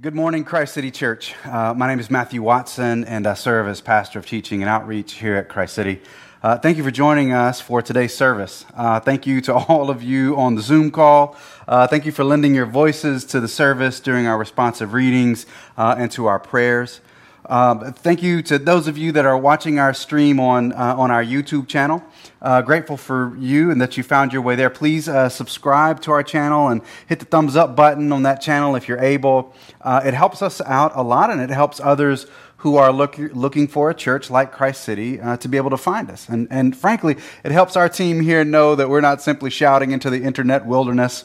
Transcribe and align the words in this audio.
Good 0.00 0.14
morning, 0.14 0.42
Christ 0.42 0.74
City 0.74 0.90
Church. 0.90 1.34
Uh, 1.44 1.74
my 1.74 1.86
name 1.86 2.00
is 2.00 2.10
Matthew 2.10 2.42
Watson, 2.42 3.04
and 3.04 3.26
I 3.26 3.34
serve 3.34 3.68
as 3.68 3.80
pastor 3.80 4.18
of 4.18 4.26
teaching 4.26 4.62
and 4.62 4.68
outreach 4.68 5.12
here 5.12 5.36
at 5.36 5.48
Christ 5.48 5.74
City. 5.74 6.00
Uh, 6.42 6.58
thank 6.58 6.76
you 6.76 6.82
for 6.82 6.90
joining 6.90 7.32
us 7.32 7.60
for 7.60 7.82
today's 7.82 8.12
service. 8.12 8.64
Uh, 8.74 8.98
thank 8.98 9.26
you 9.26 9.40
to 9.42 9.54
all 9.68 9.90
of 9.90 10.02
you 10.02 10.36
on 10.36 10.56
the 10.56 10.62
Zoom 10.62 10.90
call. 10.90 11.36
Uh, 11.68 11.86
thank 11.86 12.04
you 12.04 12.10
for 12.10 12.24
lending 12.24 12.54
your 12.54 12.66
voices 12.66 13.24
to 13.26 13.38
the 13.38 13.46
service 13.46 14.00
during 14.00 14.26
our 14.26 14.38
responsive 14.38 14.92
readings 14.92 15.46
uh, 15.76 15.94
and 15.96 16.10
to 16.12 16.26
our 16.26 16.40
prayers. 16.40 17.00
Um, 17.46 17.92
thank 17.92 18.22
you 18.22 18.40
to 18.42 18.58
those 18.58 18.86
of 18.86 18.96
you 18.96 19.10
that 19.12 19.26
are 19.26 19.36
watching 19.36 19.80
our 19.80 19.92
stream 19.92 20.38
on, 20.38 20.72
uh, 20.72 20.94
on 20.96 21.10
our 21.10 21.24
YouTube 21.24 21.66
channel. 21.66 22.02
Uh, 22.40 22.62
grateful 22.62 22.96
for 22.96 23.36
you 23.36 23.70
and 23.70 23.80
that 23.80 23.96
you 23.96 24.04
found 24.04 24.32
your 24.32 24.42
way 24.42 24.54
there. 24.54 24.70
Please 24.70 25.08
uh, 25.08 25.28
subscribe 25.28 26.00
to 26.02 26.12
our 26.12 26.22
channel 26.22 26.68
and 26.68 26.82
hit 27.08 27.18
the 27.18 27.24
thumbs 27.24 27.56
up 27.56 27.74
button 27.74 28.12
on 28.12 28.22
that 28.22 28.40
channel 28.40 28.76
if 28.76 28.86
you're 28.86 29.00
able. 29.00 29.54
Uh, 29.80 30.00
it 30.04 30.14
helps 30.14 30.40
us 30.40 30.60
out 30.60 30.92
a 30.94 31.02
lot 31.02 31.30
and 31.30 31.40
it 31.40 31.50
helps 31.50 31.80
others 31.80 32.26
who 32.58 32.76
are 32.76 32.92
look, 32.92 33.18
looking 33.18 33.66
for 33.66 33.90
a 33.90 33.94
church 33.94 34.30
like 34.30 34.52
Christ 34.52 34.84
City 34.84 35.20
uh, 35.20 35.36
to 35.38 35.48
be 35.48 35.56
able 35.56 35.70
to 35.70 35.76
find 35.76 36.08
us. 36.10 36.28
And, 36.28 36.46
and 36.48 36.76
frankly, 36.76 37.16
it 37.42 37.50
helps 37.50 37.76
our 37.76 37.88
team 37.88 38.20
here 38.20 38.44
know 38.44 38.76
that 38.76 38.88
we're 38.88 39.00
not 39.00 39.20
simply 39.20 39.50
shouting 39.50 39.90
into 39.90 40.10
the 40.10 40.22
internet 40.22 40.64
wilderness 40.64 41.24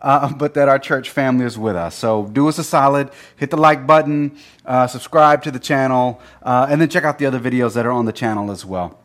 uh, 0.00 0.32
but 0.32 0.54
that 0.54 0.68
our 0.68 0.78
church 0.78 1.10
family 1.10 1.44
is 1.44 1.58
with 1.58 1.76
us. 1.76 1.94
So 1.94 2.26
do 2.26 2.48
us 2.48 2.58
a 2.58 2.64
solid, 2.64 3.10
hit 3.36 3.50
the 3.50 3.56
like 3.56 3.86
button, 3.86 4.36
uh, 4.64 4.86
subscribe 4.86 5.42
to 5.44 5.50
the 5.50 5.58
channel, 5.58 6.20
uh, 6.42 6.66
and 6.70 6.80
then 6.80 6.88
check 6.88 7.04
out 7.04 7.18
the 7.18 7.26
other 7.26 7.40
videos 7.40 7.74
that 7.74 7.86
are 7.86 7.92
on 7.92 8.04
the 8.04 8.12
channel 8.12 8.50
as 8.50 8.64
well. 8.64 8.98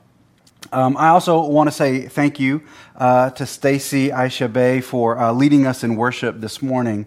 Um, 0.72 0.96
I 0.98 1.10
also 1.10 1.46
want 1.46 1.68
to 1.68 1.72
say 1.72 2.08
thank 2.08 2.40
you 2.40 2.64
uh, 2.96 3.30
to 3.32 3.46
Stacy 3.46 4.10
Aisha 4.10 4.52
Bay 4.52 4.82
for 4.82 5.18
uh, 5.20 5.32
leading 5.32 5.68
us 5.68 5.84
in 5.84 5.96
worship 5.96 6.40
this 6.40 6.62
morning. 6.62 7.06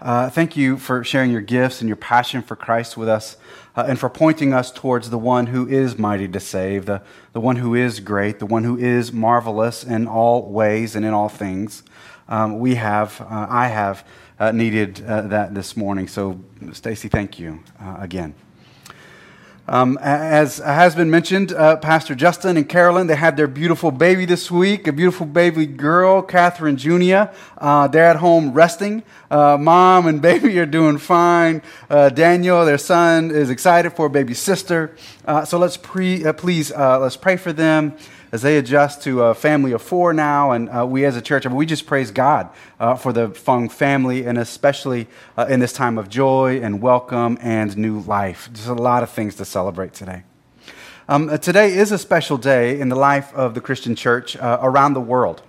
Uh, 0.00 0.28
thank 0.28 0.56
you 0.56 0.76
for 0.76 1.02
sharing 1.02 1.30
your 1.30 1.40
gifts 1.40 1.80
and 1.80 1.88
your 1.88 1.96
passion 1.96 2.42
for 2.42 2.54
Christ 2.54 2.98
with 2.98 3.08
us, 3.08 3.38
and 3.74 3.98
for 3.98 4.10
pointing 4.10 4.52
us 4.52 4.70
towards 4.70 5.08
the 5.08 5.18
one 5.18 5.46
who 5.46 5.66
is 5.66 5.98
mighty 5.98 6.28
to 6.28 6.40
save, 6.40 6.84
the, 6.84 7.00
the 7.32 7.40
one 7.40 7.56
who 7.56 7.74
is 7.74 8.00
great, 8.00 8.38
the 8.38 8.46
one 8.46 8.64
who 8.64 8.76
is 8.76 9.12
marvelous 9.12 9.84
in 9.84 10.06
all 10.06 10.50
ways 10.50 10.94
and 10.94 11.04
in 11.04 11.14
all 11.14 11.30
things 11.30 11.82
um, 12.28 12.58
we 12.58 12.74
have, 12.74 13.20
uh, 13.20 13.46
I 13.48 13.68
have 13.68 14.04
uh, 14.38 14.52
needed 14.52 15.04
uh, 15.06 15.22
that 15.22 15.54
this 15.54 15.76
morning. 15.76 16.08
So, 16.08 16.40
Stacy, 16.72 17.08
thank 17.08 17.38
you 17.38 17.62
uh, 17.80 17.96
again. 17.98 18.34
Um, 19.68 19.98
as 20.00 20.58
has 20.58 20.94
been 20.94 21.10
mentioned, 21.10 21.52
uh, 21.52 21.76
Pastor 21.76 22.14
Justin 22.14 22.56
and 22.56 22.68
Carolyn, 22.68 23.08
they 23.08 23.16
had 23.16 23.36
their 23.36 23.48
beautiful 23.48 23.90
baby 23.90 24.24
this 24.24 24.48
week, 24.48 24.86
a 24.86 24.92
beautiful 24.92 25.26
baby 25.26 25.66
girl, 25.66 26.22
Catherine 26.22 26.76
Junia. 26.76 27.32
They're 27.60 28.04
at 28.04 28.16
home 28.16 28.52
resting. 28.52 29.02
Mom 29.28 30.06
and 30.06 30.22
baby 30.30 30.56
are 30.60 30.66
doing 30.66 30.98
fine. 30.98 31.62
Daniel, 31.88 32.64
their 32.64 32.78
son, 32.78 33.32
is 33.32 33.50
excited 33.50 33.90
for 33.90 34.06
a 34.06 34.10
baby 34.10 34.34
sister. 34.34 34.94
so 35.44 35.58
let's 35.58 35.76
pre, 35.76 36.22
please 36.34 36.70
let's 36.70 37.16
pray 37.16 37.36
for 37.36 37.52
them 37.52 37.96
as 38.32 38.42
they 38.42 38.58
adjust 38.58 39.02
to 39.02 39.22
a 39.22 39.34
family 39.34 39.72
of 39.72 39.82
four 39.82 40.12
now, 40.12 40.50
and 40.50 40.68
uh, 40.68 40.86
we 40.86 41.04
as 41.04 41.16
a 41.16 41.22
church, 41.22 41.46
I 41.46 41.48
mean, 41.48 41.56
we 41.56 41.66
just 41.66 41.86
praise 41.86 42.10
God 42.10 42.50
uh, 42.80 42.96
for 42.96 43.12
the 43.12 43.28
Fung 43.28 43.68
family, 43.68 44.26
and 44.26 44.38
especially 44.38 45.06
uh, 45.36 45.46
in 45.48 45.60
this 45.60 45.72
time 45.72 45.98
of 45.98 46.08
joy 46.08 46.60
and 46.60 46.82
welcome 46.82 47.38
and 47.40 47.76
new 47.76 48.00
life. 48.00 48.48
There's 48.52 48.66
a 48.66 48.74
lot 48.74 49.02
of 49.02 49.10
things 49.10 49.36
to 49.36 49.44
celebrate 49.44 49.94
today. 49.94 50.24
Um, 51.08 51.28
uh, 51.28 51.38
today 51.38 51.74
is 51.74 51.92
a 51.92 51.98
special 51.98 52.36
day 52.36 52.80
in 52.80 52.88
the 52.88 52.96
life 52.96 53.32
of 53.32 53.54
the 53.54 53.60
Christian 53.60 53.94
church 53.94 54.36
uh, 54.36 54.58
around 54.60 54.94
the 54.94 55.00
world. 55.00 55.42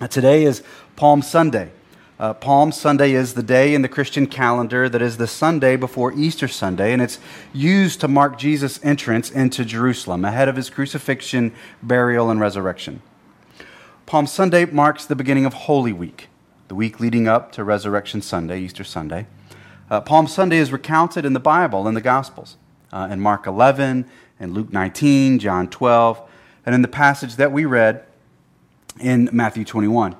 Uh, 0.00 0.06
today 0.06 0.44
is 0.44 0.62
Palm 0.94 1.22
Sunday. 1.22 1.72
Uh, 2.18 2.32
Palm 2.32 2.72
Sunday 2.72 3.12
is 3.12 3.34
the 3.34 3.42
day 3.42 3.74
in 3.74 3.82
the 3.82 3.90
Christian 3.90 4.26
calendar 4.26 4.88
that 4.88 5.02
is 5.02 5.18
the 5.18 5.26
Sunday 5.26 5.76
before 5.76 6.14
Easter 6.14 6.48
Sunday, 6.48 6.94
and 6.94 7.02
it's 7.02 7.18
used 7.52 8.00
to 8.00 8.08
mark 8.08 8.38
Jesus' 8.38 8.82
entrance 8.82 9.30
into 9.30 9.66
Jerusalem 9.66 10.24
ahead 10.24 10.48
of 10.48 10.56
his 10.56 10.70
crucifixion, 10.70 11.52
burial, 11.82 12.30
and 12.30 12.40
resurrection. 12.40 13.02
Palm 14.06 14.26
Sunday 14.26 14.64
marks 14.64 15.04
the 15.04 15.14
beginning 15.14 15.44
of 15.44 15.52
Holy 15.52 15.92
Week, 15.92 16.28
the 16.68 16.74
week 16.74 17.00
leading 17.00 17.28
up 17.28 17.52
to 17.52 17.62
Resurrection 17.62 18.22
Sunday, 18.22 18.60
Easter 18.60 18.84
Sunday. 18.84 19.26
Uh, 19.90 20.00
Palm 20.00 20.26
Sunday 20.26 20.56
is 20.56 20.72
recounted 20.72 21.26
in 21.26 21.34
the 21.34 21.40
Bible, 21.40 21.86
in 21.86 21.92
the 21.92 22.00
Gospels, 22.00 22.56
uh, 22.94 23.08
in 23.10 23.20
Mark 23.20 23.46
11, 23.46 24.06
in 24.40 24.54
Luke 24.54 24.72
19, 24.72 25.38
John 25.38 25.68
12, 25.68 26.22
and 26.64 26.74
in 26.74 26.80
the 26.80 26.88
passage 26.88 27.36
that 27.36 27.52
we 27.52 27.66
read 27.66 28.06
in 28.98 29.28
Matthew 29.34 29.66
21. 29.66 30.16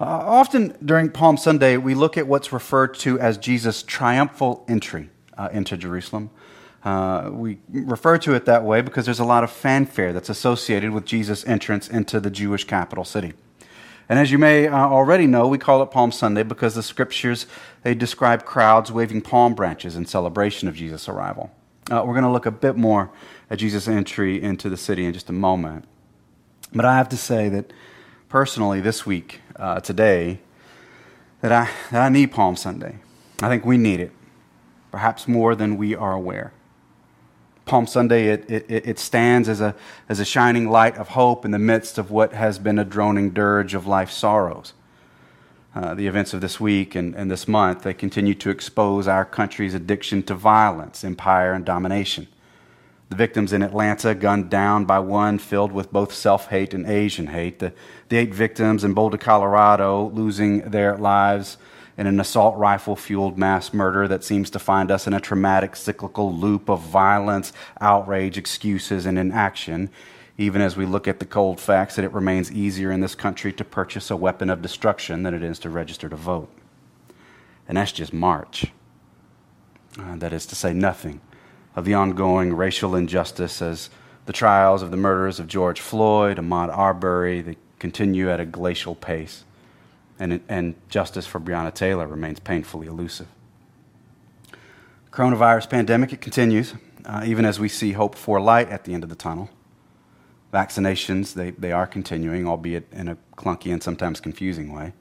Uh, 0.00 0.04
often 0.04 0.76
during 0.84 1.08
Palm 1.08 1.36
Sunday, 1.36 1.76
we 1.76 1.94
look 1.94 2.18
at 2.18 2.26
what's 2.26 2.52
referred 2.52 2.94
to 2.94 3.18
as 3.20 3.38
Jesus' 3.38 3.82
triumphal 3.82 4.64
entry 4.66 5.10
uh, 5.38 5.48
into 5.52 5.76
Jerusalem. 5.76 6.30
Uh, 6.82 7.30
we 7.32 7.58
refer 7.70 8.18
to 8.18 8.34
it 8.34 8.44
that 8.44 8.64
way 8.64 8.82
because 8.82 9.04
there's 9.04 9.20
a 9.20 9.24
lot 9.24 9.44
of 9.44 9.50
fanfare 9.50 10.12
that's 10.12 10.28
associated 10.28 10.90
with 10.90 11.04
Jesus' 11.04 11.46
entrance 11.46 11.88
into 11.88 12.18
the 12.18 12.28
Jewish 12.28 12.64
capital 12.64 13.04
city. 13.04 13.34
And 14.08 14.18
as 14.18 14.32
you 14.32 14.36
may 14.36 14.66
uh, 14.66 14.76
already 14.76 15.26
know, 15.26 15.46
we 15.46 15.58
call 15.58 15.80
it 15.82 15.86
Palm 15.86 16.12
Sunday 16.12 16.42
because 16.42 16.74
the 16.74 16.82
scriptures 16.82 17.46
they 17.84 17.94
describe 17.94 18.44
crowds 18.44 18.92
waving 18.92 19.22
palm 19.22 19.54
branches 19.54 19.96
in 19.96 20.06
celebration 20.06 20.68
of 20.68 20.74
Jesus' 20.74 21.08
arrival. 21.08 21.52
Uh, 21.90 22.02
we're 22.04 22.14
going 22.14 22.24
to 22.24 22.30
look 22.30 22.46
a 22.46 22.50
bit 22.50 22.76
more 22.76 23.10
at 23.48 23.58
Jesus' 23.60 23.88
entry 23.88 24.42
into 24.42 24.68
the 24.68 24.76
city 24.76 25.04
in 25.04 25.12
just 25.12 25.30
a 25.30 25.32
moment. 25.32 25.84
But 26.74 26.84
I 26.84 26.96
have 26.96 27.08
to 27.10 27.16
say 27.16 27.48
that 27.50 27.72
personally, 28.28 28.80
this 28.80 29.06
week, 29.06 29.40
uh, 29.56 29.80
today 29.80 30.40
that 31.40 31.52
I, 31.52 31.68
that 31.90 32.02
I 32.02 32.08
need 32.08 32.32
Palm 32.32 32.56
Sunday. 32.56 32.96
I 33.42 33.48
think 33.48 33.64
we 33.64 33.76
need 33.76 34.00
it, 34.00 34.12
perhaps 34.90 35.28
more 35.28 35.54
than 35.54 35.76
we 35.76 35.94
are 35.94 36.12
aware. 36.12 36.52
Palm 37.66 37.86
Sunday, 37.86 38.28
it, 38.28 38.50
it, 38.50 38.66
it 38.68 38.98
stands 38.98 39.48
as 39.48 39.60
a, 39.60 39.74
as 40.08 40.20
a 40.20 40.24
shining 40.24 40.68
light 40.68 40.96
of 40.98 41.08
hope 41.08 41.44
in 41.44 41.50
the 41.50 41.58
midst 41.58 41.98
of 41.98 42.10
what 42.10 42.32
has 42.32 42.58
been 42.58 42.78
a 42.78 42.84
droning 42.84 43.30
dirge 43.30 43.74
of 43.74 43.86
life's 43.86 44.14
sorrows. 44.14 44.74
Uh, 45.74 45.94
the 45.94 46.06
events 46.06 46.32
of 46.34 46.40
this 46.40 46.60
week 46.60 46.94
and, 46.94 47.14
and 47.16 47.30
this 47.30 47.48
month, 47.48 47.82
they 47.82 47.94
continue 47.94 48.34
to 48.34 48.50
expose 48.50 49.08
our 49.08 49.24
country's 49.24 49.74
addiction 49.74 50.22
to 50.22 50.34
violence, 50.34 51.02
empire, 51.02 51.52
and 51.52 51.64
domination. 51.64 52.28
The 53.10 53.16
victims 53.16 53.52
in 53.52 53.62
Atlanta 53.62 54.14
gunned 54.14 54.50
down 54.50 54.86
by 54.86 54.98
one 54.98 55.38
filled 55.38 55.72
with 55.72 55.92
both 55.92 56.12
self 56.12 56.48
hate 56.48 56.74
and 56.74 56.86
Asian 56.86 57.28
hate. 57.28 57.58
The, 57.58 57.72
the 58.08 58.16
eight 58.16 58.34
victims 58.34 58.82
in 58.82 58.94
Boulder, 58.94 59.18
Colorado, 59.18 60.08
losing 60.10 60.70
their 60.70 60.96
lives 60.96 61.58
in 61.96 62.06
an 62.06 62.18
assault 62.18 62.56
rifle 62.56 62.96
fueled 62.96 63.38
mass 63.38 63.72
murder 63.72 64.08
that 64.08 64.24
seems 64.24 64.50
to 64.50 64.58
find 64.58 64.90
us 64.90 65.06
in 65.06 65.12
a 65.12 65.20
traumatic 65.20 65.76
cyclical 65.76 66.34
loop 66.34 66.68
of 66.68 66.80
violence, 66.80 67.52
outrage, 67.80 68.36
excuses, 68.36 69.06
and 69.06 69.18
inaction, 69.18 69.90
even 70.36 70.60
as 70.60 70.76
we 70.76 70.84
look 70.84 71.06
at 71.06 71.20
the 71.20 71.24
cold 71.24 71.60
facts 71.60 71.94
that 71.94 72.04
it 72.04 72.12
remains 72.12 72.50
easier 72.50 72.90
in 72.90 73.00
this 73.00 73.14
country 73.14 73.52
to 73.52 73.64
purchase 73.64 74.10
a 74.10 74.16
weapon 74.16 74.50
of 74.50 74.60
destruction 74.60 75.22
than 75.22 75.34
it 75.34 75.42
is 75.42 75.60
to 75.60 75.70
register 75.70 76.08
to 76.08 76.16
vote. 76.16 76.50
And 77.68 77.76
that's 77.76 77.92
just 77.92 78.12
March. 78.12 78.66
Uh, 79.96 80.16
that 80.16 80.32
is 80.32 80.46
to 80.46 80.56
say, 80.56 80.72
nothing 80.72 81.20
of 81.76 81.84
the 81.84 81.94
ongoing 81.94 82.54
racial 82.54 82.94
injustice 82.94 83.60
as 83.60 83.90
the 84.26 84.32
trials 84.32 84.82
of 84.82 84.90
the 84.90 84.96
murders 84.96 85.38
of 85.38 85.46
George 85.46 85.80
Floyd, 85.80 86.38
Ahmaud 86.38 86.76
Arbery, 86.76 87.40
they 87.40 87.56
continue 87.78 88.30
at 88.30 88.40
a 88.40 88.46
glacial 88.46 88.94
pace, 88.94 89.44
and, 90.18 90.40
and 90.48 90.74
justice 90.88 91.26
for 91.26 91.40
Breonna 91.40 91.74
Taylor 91.74 92.06
remains 92.06 92.40
painfully 92.40 92.86
elusive. 92.86 93.26
Coronavirus 95.10 95.68
pandemic, 95.68 96.12
it 96.12 96.20
continues, 96.20 96.74
uh, 97.04 97.22
even 97.26 97.44
as 97.44 97.60
we 97.60 97.68
see 97.68 97.92
hope 97.92 98.14
for 98.14 98.40
light 98.40 98.68
at 98.70 98.84
the 98.84 98.94
end 98.94 99.02
of 99.02 99.10
the 99.10 99.16
tunnel. 99.16 99.50
Vaccinations, 100.52 101.34
they, 101.34 101.50
they 101.50 101.72
are 101.72 101.86
continuing, 101.86 102.46
albeit 102.46 102.86
in 102.92 103.08
a 103.08 103.16
clunky 103.36 103.72
and 103.72 103.82
sometimes 103.82 104.20
confusing 104.20 104.72
way. 104.72 104.92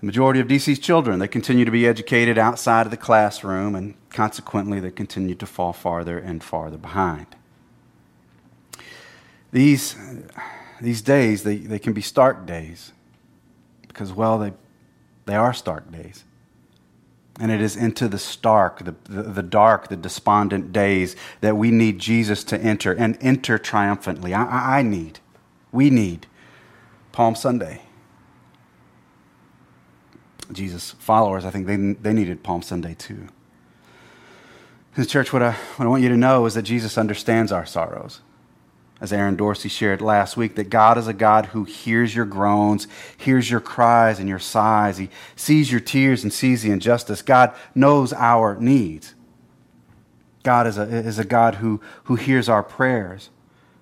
The 0.00 0.06
majority 0.06 0.38
of 0.38 0.46
DC's 0.46 0.78
children, 0.78 1.18
they 1.18 1.26
continue 1.26 1.64
to 1.64 1.70
be 1.70 1.86
educated 1.86 2.38
outside 2.38 2.86
of 2.86 2.90
the 2.90 2.96
classroom, 2.96 3.74
and 3.74 3.94
consequently, 4.10 4.78
they 4.78 4.92
continue 4.92 5.34
to 5.34 5.46
fall 5.46 5.72
farther 5.72 6.18
and 6.18 6.42
farther 6.42 6.78
behind. 6.78 7.26
These, 9.50 9.96
these 10.80 11.02
days, 11.02 11.42
they, 11.42 11.56
they 11.56 11.80
can 11.80 11.94
be 11.94 12.02
stark 12.02 12.46
days 12.46 12.92
because, 13.88 14.12
well, 14.12 14.38
they, 14.38 14.52
they 15.26 15.34
are 15.34 15.52
stark 15.52 15.90
days. 15.90 16.24
And 17.40 17.50
it 17.50 17.60
is 17.60 17.76
into 17.76 18.08
the 18.08 18.18
stark, 18.18 18.84
the, 18.84 18.94
the, 19.04 19.22
the, 19.22 19.42
dark, 19.42 19.88
the 19.88 19.96
despondent 19.96 20.72
days 20.72 21.16
that 21.40 21.56
we 21.56 21.70
need 21.70 21.98
Jesus 21.98 22.44
to 22.44 22.60
enter 22.60 22.92
and 22.92 23.16
enter 23.20 23.58
triumphantly. 23.58 24.34
I, 24.34 24.78
I 24.78 24.82
need, 24.82 25.20
we 25.72 25.90
need 25.90 26.26
Palm 27.12 27.34
Sunday. 27.34 27.82
Jesus' 30.52 30.92
followers, 30.98 31.44
I 31.44 31.50
think 31.50 31.66
they, 31.66 31.76
they 31.76 32.12
needed 32.12 32.42
Palm 32.42 32.62
Sunday 32.62 32.94
too. 32.94 33.28
In 34.96 35.02
the 35.02 35.06
church, 35.06 35.32
what 35.32 35.42
I, 35.42 35.52
what 35.76 35.86
I 35.86 35.88
want 35.88 36.02
you 36.02 36.08
to 36.08 36.16
know 36.16 36.46
is 36.46 36.54
that 36.54 36.62
Jesus 36.62 36.98
understands 36.98 37.52
our 37.52 37.66
sorrows. 37.66 38.20
as 39.00 39.12
Aaron 39.12 39.36
Dorsey 39.36 39.68
shared 39.68 40.00
last 40.00 40.36
week, 40.36 40.56
that 40.56 40.70
God 40.70 40.98
is 40.98 41.06
a 41.06 41.12
God 41.12 41.46
who 41.46 41.64
hears 41.64 42.14
your 42.16 42.24
groans, 42.24 42.88
hears 43.16 43.50
your 43.50 43.60
cries 43.60 44.18
and 44.18 44.28
your 44.28 44.40
sighs. 44.40 44.98
He 44.98 45.08
sees 45.36 45.70
your 45.70 45.80
tears 45.80 46.24
and 46.24 46.32
sees 46.32 46.62
the 46.62 46.70
injustice. 46.70 47.22
God 47.22 47.54
knows 47.74 48.12
our 48.12 48.56
needs. 48.56 49.14
God 50.42 50.66
is 50.66 50.78
a, 50.78 50.82
is 50.82 51.18
a 51.18 51.24
God 51.24 51.56
who, 51.56 51.80
who 52.04 52.16
hears 52.16 52.48
our 52.48 52.62
prayers. 52.62 53.30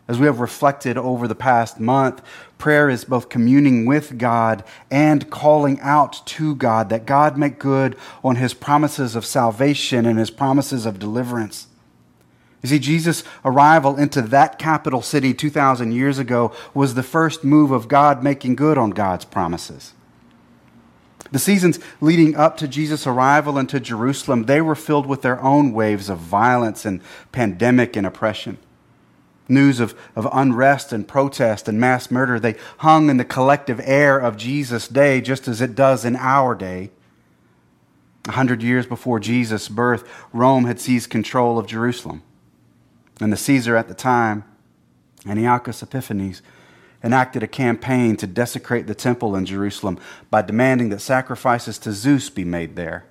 As 0.08 0.20
we 0.20 0.26
have 0.26 0.38
reflected 0.38 0.96
over 0.96 1.26
the 1.26 1.34
past 1.34 1.80
month, 1.80 2.22
prayer 2.58 2.88
is 2.88 3.04
both 3.04 3.28
communing 3.28 3.86
with 3.86 4.18
God 4.18 4.62
and 4.88 5.28
calling 5.30 5.80
out 5.80 6.24
to 6.26 6.54
God 6.54 6.90
that 6.90 7.06
God 7.06 7.36
make 7.36 7.58
good 7.58 7.96
on 8.22 8.36
his 8.36 8.54
promises 8.54 9.16
of 9.16 9.26
salvation 9.26 10.06
and 10.06 10.18
his 10.18 10.30
promises 10.30 10.86
of 10.86 11.00
deliverance. 11.00 11.66
You 12.62 12.68
see, 12.68 12.78
Jesus' 12.78 13.24
arrival 13.44 13.96
into 13.96 14.22
that 14.22 14.58
capital 14.58 15.02
city 15.02 15.34
2,000 15.34 15.92
years 15.92 16.18
ago 16.18 16.52
was 16.72 16.94
the 16.94 17.02
first 17.02 17.42
move 17.44 17.72
of 17.72 17.88
God 17.88 18.22
making 18.22 18.56
good 18.56 18.78
on 18.78 18.90
God's 18.90 19.24
promises. 19.24 19.92
The 21.32 21.38
seasons 21.40 21.80
leading 22.00 22.36
up 22.36 22.56
to 22.58 22.68
Jesus' 22.68 23.06
arrival 23.06 23.58
into 23.58 23.80
Jerusalem, 23.80 24.44
they 24.44 24.60
were 24.60 24.76
filled 24.76 25.06
with 25.06 25.22
their 25.22 25.42
own 25.42 25.72
waves 25.72 26.08
of 26.08 26.18
violence 26.18 26.84
and 26.84 27.00
pandemic 27.32 27.96
and 27.96 28.06
oppression. 28.06 28.58
News 29.48 29.78
of, 29.78 29.94
of 30.16 30.28
unrest 30.32 30.92
and 30.92 31.06
protest 31.06 31.68
and 31.68 31.80
mass 31.80 32.10
murder, 32.10 32.40
they 32.40 32.56
hung 32.78 33.08
in 33.08 33.16
the 33.16 33.24
collective 33.24 33.80
air 33.84 34.18
of 34.18 34.36
Jesus' 34.36 34.88
day 34.88 35.20
just 35.20 35.46
as 35.46 35.60
it 35.60 35.74
does 35.74 36.04
in 36.04 36.16
our 36.16 36.54
day. 36.54 36.90
A 38.26 38.32
hundred 38.32 38.62
years 38.62 38.86
before 38.86 39.20
Jesus' 39.20 39.68
birth, 39.68 40.08
Rome 40.32 40.64
had 40.64 40.80
seized 40.80 41.10
control 41.10 41.58
of 41.58 41.66
Jerusalem. 41.66 42.22
And 43.20 43.32
the 43.32 43.36
Caesar 43.36 43.76
at 43.76 43.86
the 43.86 43.94
time, 43.94 44.44
Antiochus 45.24 45.82
Epiphanes, 45.82 46.42
enacted 47.04 47.42
a 47.42 47.48
campaign 47.48 48.16
to 48.16 48.26
desecrate 48.26 48.88
the 48.88 48.94
temple 48.94 49.36
in 49.36 49.46
Jerusalem 49.46 49.98
by 50.28 50.42
demanding 50.42 50.88
that 50.88 51.00
sacrifices 51.00 51.78
to 51.78 51.92
Zeus 51.92 52.30
be 52.30 52.44
made 52.44 52.74
there. 52.74 53.04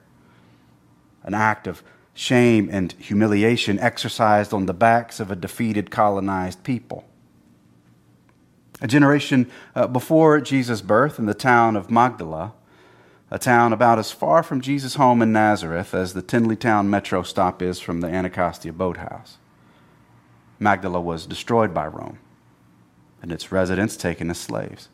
An 1.24 1.34
act 1.34 1.66
of 1.66 1.82
shame 2.16 2.70
and 2.72 2.94
humiliation 2.94 3.78
exercised 3.78 4.54
on 4.54 4.66
the 4.66 4.74
backs 4.74 5.20
of 5.20 5.30
a 5.30 5.36
defeated 5.36 5.92
colonized 5.92 6.64
people. 6.64 7.04
A 8.82 8.88
generation 8.88 9.52
uh, 9.76 9.86
before 9.86 10.42
Jesus' 10.42 10.82
birth 10.82 11.20
in 11.20 11.26
the 11.26 11.34
town 11.34 11.76
of 11.76 11.92
Magdala, 11.92 12.54
a 13.30 13.38
town 13.38 13.74
about 13.74 14.00
as 14.00 14.12
far 14.12 14.44
from 14.44 14.62
Jesus' 14.62 14.96
home 14.96 15.22
in 15.22 15.34
Nazareth 15.34 15.94
as 15.94 16.14
the 16.14 16.22
Tenleytown 16.22 16.88
metro 16.88 17.22
stop 17.22 17.62
is 17.62 17.80
from 17.80 18.00
the 18.00 18.08
Anacostia 18.08 18.72
boathouse. 18.72 19.38
Magdala 20.58 21.02
was 21.02 21.26
destroyed 21.26 21.74
by 21.74 21.86
Rome 21.86 22.20
and 23.22 23.32
its 23.32 23.52
residents 23.52 23.98
taken 23.98 24.30
as 24.30 24.38
slaves. 24.38 24.88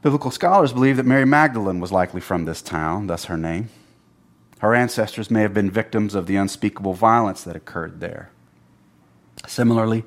Biblical 0.00 0.30
scholars 0.30 0.72
believe 0.72 0.96
that 0.96 1.06
Mary 1.06 1.24
Magdalene 1.24 1.80
was 1.80 1.90
likely 1.90 2.20
from 2.20 2.44
this 2.44 2.62
town, 2.62 3.08
thus 3.08 3.24
her 3.24 3.36
name. 3.36 3.68
Her 4.58 4.74
ancestors 4.74 5.30
may 5.30 5.42
have 5.42 5.54
been 5.54 5.70
victims 5.70 6.14
of 6.14 6.26
the 6.26 6.36
unspeakable 6.36 6.94
violence 6.94 7.44
that 7.44 7.56
occurred 7.56 8.00
there. 8.00 8.30
Similarly, 9.46 10.04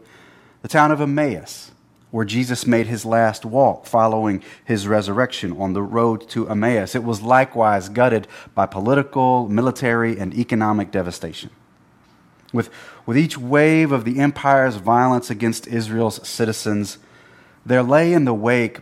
the 0.61 0.67
town 0.67 0.91
of 0.91 0.99
Emmaus, 0.99 1.71
where 2.11 2.25
Jesus 2.25 2.67
made 2.67 2.87
his 2.87 3.05
last 3.05 3.45
walk 3.45 3.85
following 3.85 4.43
his 4.65 4.87
resurrection 4.87 5.55
on 5.57 5.73
the 5.73 5.81
road 5.81 6.27
to 6.29 6.49
Emmaus, 6.49 6.93
it 6.93 7.03
was 7.03 7.21
likewise 7.21 7.87
gutted 7.87 8.27
by 8.53 8.65
political, 8.65 9.47
military, 9.47 10.19
and 10.19 10.33
economic 10.33 10.91
devastation. 10.91 11.49
With, 12.51 12.69
with 13.05 13.17
each 13.17 13.37
wave 13.37 13.93
of 13.93 14.03
the 14.03 14.19
empire's 14.19 14.75
violence 14.75 15.29
against 15.29 15.67
Israel's 15.67 16.27
citizens, 16.27 16.97
there 17.65 17.83
lay 17.83 18.11
in 18.11 18.25
the 18.25 18.33
wake 18.33 18.81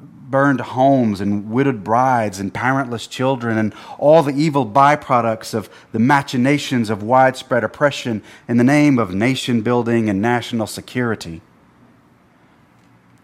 burned 0.00 0.60
homes 0.60 1.20
and 1.20 1.50
widowed 1.50 1.82
brides 1.82 2.38
and 2.38 2.54
parentless 2.54 3.08
children 3.08 3.58
and 3.58 3.74
all 3.98 4.22
the 4.22 4.34
evil 4.34 4.64
byproducts 4.64 5.52
of 5.52 5.68
the 5.92 5.98
machinations 5.98 6.88
of 6.88 7.02
widespread 7.02 7.64
oppression 7.64 8.22
in 8.46 8.56
the 8.56 8.64
name 8.64 8.98
of 8.98 9.12
nation 9.12 9.60
building 9.60 10.08
and 10.08 10.22
national 10.22 10.68
security. 10.68 11.40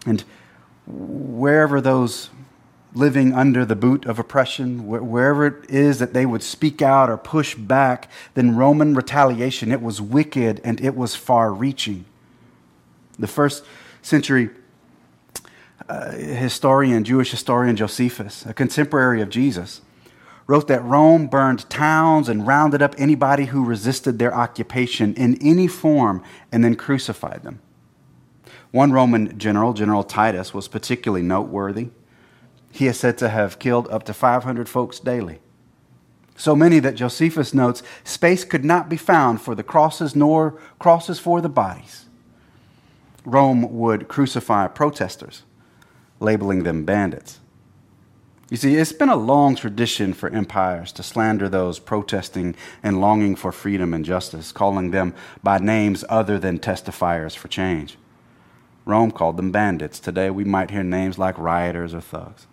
And 0.05 0.23
wherever 0.85 1.79
those 1.79 2.29
living 2.93 3.33
under 3.33 3.63
the 3.63 3.75
boot 3.75 4.05
of 4.05 4.19
oppression, 4.19 4.87
wherever 4.87 5.45
it 5.45 5.69
is 5.69 5.99
that 5.99 6.13
they 6.13 6.25
would 6.25 6.43
speak 6.43 6.81
out 6.81 7.09
or 7.09 7.17
push 7.17 7.55
back, 7.55 8.09
then 8.33 8.55
Roman 8.55 8.93
retaliation, 8.95 9.71
it 9.71 9.81
was 9.81 10.01
wicked 10.01 10.59
and 10.63 10.81
it 10.81 10.95
was 10.95 11.15
far 11.15 11.53
reaching. 11.53 12.05
The 13.19 13.27
first 13.27 13.63
century 14.01 14.49
uh, 15.89 16.11
historian, 16.11 17.03
Jewish 17.03 17.31
historian 17.31 17.75
Josephus, 17.75 18.45
a 18.45 18.53
contemporary 18.53 19.21
of 19.21 19.29
Jesus, 19.29 19.81
wrote 20.45 20.67
that 20.67 20.83
Rome 20.83 21.27
burned 21.27 21.69
towns 21.69 22.29
and 22.29 22.47
rounded 22.47 22.81
up 22.81 22.95
anybody 22.97 23.45
who 23.45 23.63
resisted 23.63 24.17
their 24.17 24.33
occupation 24.33 25.13
in 25.15 25.37
any 25.41 25.67
form 25.67 26.23
and 26.51 26.63
then 26.63 26.75
crucified 26.75 27.43
them. 27.43 27.59
One 28.71 28.91
Roman 28.91 29.37
general, 29.37 29.73
General 29.73 30.03
Titus, 30.03 30.53
was 30.53 30.67
particularly 30.67 31.21
noteworthy. 31.21 31.89
He 32.71 32.87
is 32.87 32.99
said 32.99 33.17
to 33.19 33.29
have 33.29 33.59
killed 33.59 33.87
up 33.89 34.03
to 34.03 34.13
500 34.13 34.69
folks 34.69 34.99
daily. 34.99 35.39
So 36.35 36.55
many 36.55 36.79
that 36.79 36.95
Josephus 36.95 37.53
notes 37.53 37.81
space 38.03 38.43
could 38.45 38.63
not 38.63 38.89
be 38.89 38.97
found 38.97 39.41
for 39.41 39.55
the 39.55 39.63
crosses 39.63 40.15
nor 40.15 40.51
crosses 40.79 41.19
for 41.19 41.41
the 41.41 41.49
bodies. 41.49 42.05
Rome 43.25 43.77
would 43.77 44.07
crucify 44.07 44.67
protesters 44.67 45.43
labeling 46.19 46.63
them 46.63 46.83
bandits. 46.83 47.39
You 48.49 48.55
see, 48.55 48.75
it's 48.75 48.93
been 48.93 49.09
a 49.09 49.15
long 49.17 49.55
tradition 49.55 50.13
for 50.13 50.29
empires 50.29 50.93
to 50.93 51.03
slander 51.03 51.49
those 51.49 51.79
protesting 51.79 52.55
and 52.81 53.01
longing 53.01 53.35
for 53.35 53.51
freedom 53.51 53.93
and 53.93 54.05
justice, 54.05 54.53
calling 54.53 54.91
them 54.91 55.13
by 55.43 55.57
names 55.57 56.05
other 56.07 56.39
than 56.39 56.59
testifiers 56.59 57.35
for 57.35 57.49
change. 57.49 57.97
Rome 58.85 59.11
called 59.11 59.35
them 59.35 59.51
bandits. 59.51 59.99
Today 59.99 60.29
we 60.29 60.45
might 60.45 60.71
hear 60.71 60.83
names 60.83 61.19
like 61.19 61.37
rioters 61.37 61.93
or 61.93 61.99
thugs, 61.99 62.47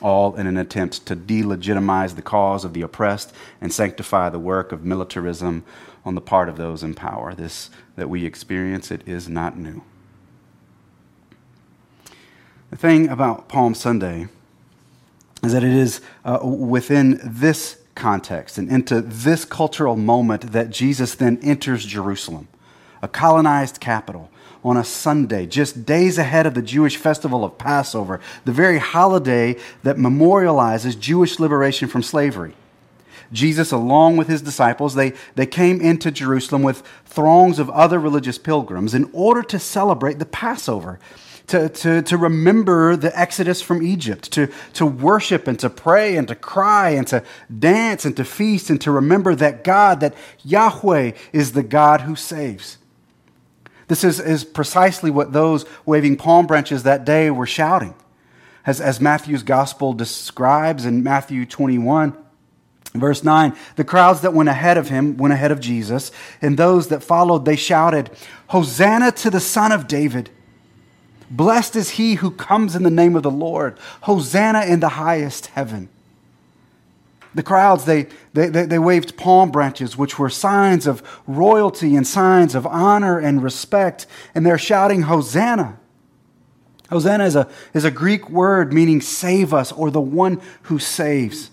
all 0.00 0.34
in 0.34 0.46
an 0.46 0.56
attempt 0.56 1.04
to 1.04 1.14
delegitimize 1.14 2.14
the 2.14 2.22
cause 2.22 2.64
of 2.64 2.72
the 2.72 2.80
oppressed 2.80 3.34
and 3.60 3.70
sanctify 3.70 4.30
the 4.30 4.38
work 4.38 4.72
of 4.72 4.82
militarism 4.82 5.62
on 6.06 6.14
the 6.14 6.22
part 6.22 6.48
of 6.48 6.56
those 6.56 6.82
in 6.82 6.94
power. 6.94 7.34
This 7.34 7.68
that 7.96 8.08
we 8.08 8.24
experience, 8.24 8.90
it 8.90 9.06
is 9.06 9.28
not 9.28 9.58
new. 9.58 9.82
The 12.72 12.78
thing 12.78 13.10
about 13.10 13.50
Palm 13.50 13.74
Sunday 13.74 14.28
is 15.44 15.52
that 15.52 15.62
it 15.62 15.74
is 15.74 16.00
uh, 16.24 16.38
within 16.42 17.20
this 17.22 17.76
context 17.94 18.56
and 18.56 18.70
into 18.70 19.02
this 19.02 19.44
cultural 19.44 19.94
moment 19.94 20.52
that 20.52 20.70
Jesus 20.70 21.14
then 21.14 21.38
enters 21.42 21.84
Jerusalem, 21.84 22.48
a 23.02 23.08
colonized 23.08 23.78
capital, 23.78 24.30
on 24.64 24.78
a 24.78 24.84
Sunday, 24.84 25.44
just 25.44 25.84
days 25.84 26.16
ahead 26.16 26.46
of 26.46 26.54
the 26.54 26.62
Jewish 26.62 26.96
festival 26.96 27.44
of 27.44 27.58
Passover, 27.58 28.20
the 28.46 28.52
very 28.52 28.78
holiday 28.78 29.54
that 29.82 29.96
memorializes 29.96 30.98
Jewish 30.98 31.38
liberation 31.38 31.90
from 31.90 32.02
slavery. 32.02 32.54
Jesus, 33.30 33.70
along 33.70 34.16
with 34.16 34.28
his 34.28 34.40
disciples, 34.40 34.94
they, 34.94 35.12
they 35.34 35.46
came 35.46 35.78
into 35.82 36.10
Jerusalem 36.10 36.62
with 36.62 36.82
throngs 37.04 37.58
of 37.58 37.68
other 37.68 37.98
religious 37.98 38.38
pilgrims 38.38 38.94
in 38.94 39.10
order 39.12 39.42
to 39.42 39.58
celebrate 39.58 40.18
the 40.18 40.24
Passover 40.24 40.98
to, 41.52 41.68
to, 41.68 42.00
to 42.00 42.16
remember 42.16 42.96
the 42.96 43.18
exodus 43.18 43.60
from 43.60 43.82
Egypt, 43.82 44.32
to, 44.32 44.48
to 44.72 44.86
worship 44.86 45.46
and 45.46 45.58
to 45.58 45.68
pray 45.68 46.16
and 46.16 46.26
to 46.28 46.34
cry 46.34 46.90
and 46.90 47.06
to 47.08 47.22
dance 47.58 48.06
and 48.06 48.16
to 48.16 48.24
feast 48.24 48.70
and 48.70 48.80
to 48.80 48.90
remember 48.90 49.34
that 49.34 49.62
God, 49.62 50.00
that 50.00 50.14
Yahweh 50.42 51.12
is 51.34 51.52
the 51.52 51.62
God 51.62 52.00
who 52.00 52.16
saves. 52.16 52.78
This 53.88 54.02
is, 54.02 54.18
is 54.18 54.44
precisely 54.44 55.10
what 55.10 55.34
those 55.34 55.66
waving 55.84 56.16
palm 56.16 56.46
branches 56.46 56.84
that 56.84 57.04
day 57.04 57.30
were 57.30 57.46
shouting. 57.46 57.94
As, 58.64 58.80
as 58.80 58.98
Matthew's 58.98 59.42
gospel 59.42 59.92
describes 59.92 60.86
in 60.86 61.02
Matthew 61.02 61.44
21, 61.44 62.16
Verse 62.94 63.24
9 63.24 63.54
The 63.76 63.84
crowds 63.84 64.22
that 64.22 64.34
went 64.34 64.48
ahead 64.48 64.78
of 64.78 64.88
him 64.88 65.18
went 65.18 65.34
ahead 65.34 65.50
of 65.50 65.60
Jesus, 65.60 66.12
and 66.40 66.58
those 66.58 66.88
that 66.88 67.02
followed, 67.02 67.44
they 67.44 67.56
shouted, 67.56 68.10
Hosanna 68.48 69.12
to 69.12 69.30
the 69.30 69.40
Son 69.40 69.70
of 69.70 69.86
David! 69.86 70.30
Blessed 71.32 71.76
is 71.76 71.90
he 71.90 72.16
who 72.16 72.30
comes 72.30 72.76
in 72.76 72.82
the 72.82 72.90
name 72.90 73.16
of 73.16 73.22
the 73.22 73.30
Lord. 73.30 73.78
Hosanna 74.02 74.66
in 74.66 74.80
the 74.80 74.90
highest 74.90 75.46
heaven. 75.46 75.88
The 77.34 77.42
crowds, 77.42 77.86
they, 77.86 78.08
they, 78.34 78.48
they, 78.50 78.78
waved 78.78 79.16
palm 79.16 79.50
branches, 79.50 79.96
which 79.96 80.18
were 80.18 80.28
signs 80.28 80.86
of 80.86 81.02
royalty 81.26 81.96
and 81.96 82.06
signs 82.06 82.54
of 82.54 82.66
honor 82.66 83.18
and 83.18 83.42
respect, 83.42 84.06
and 84.34 84.44
they're 84.44 84.58
shouting, 84.58 85.02
Hosanna. 85.02 85.78
Hosanna 86.90 87.24
is 87.24 87.34
a, 87.34 87.48
is 87.72 87.86
a 87.86 87.90
Greek 87.90 88.28
word 88.28 88.74
meaning 88.74 89.00
save 89.00 89.54
us 89.54 89.72
or 89.72 89.90
the 89.90 90.02
one 90.02 90.42
who 90.64 90.78
saves. 90.78 91.50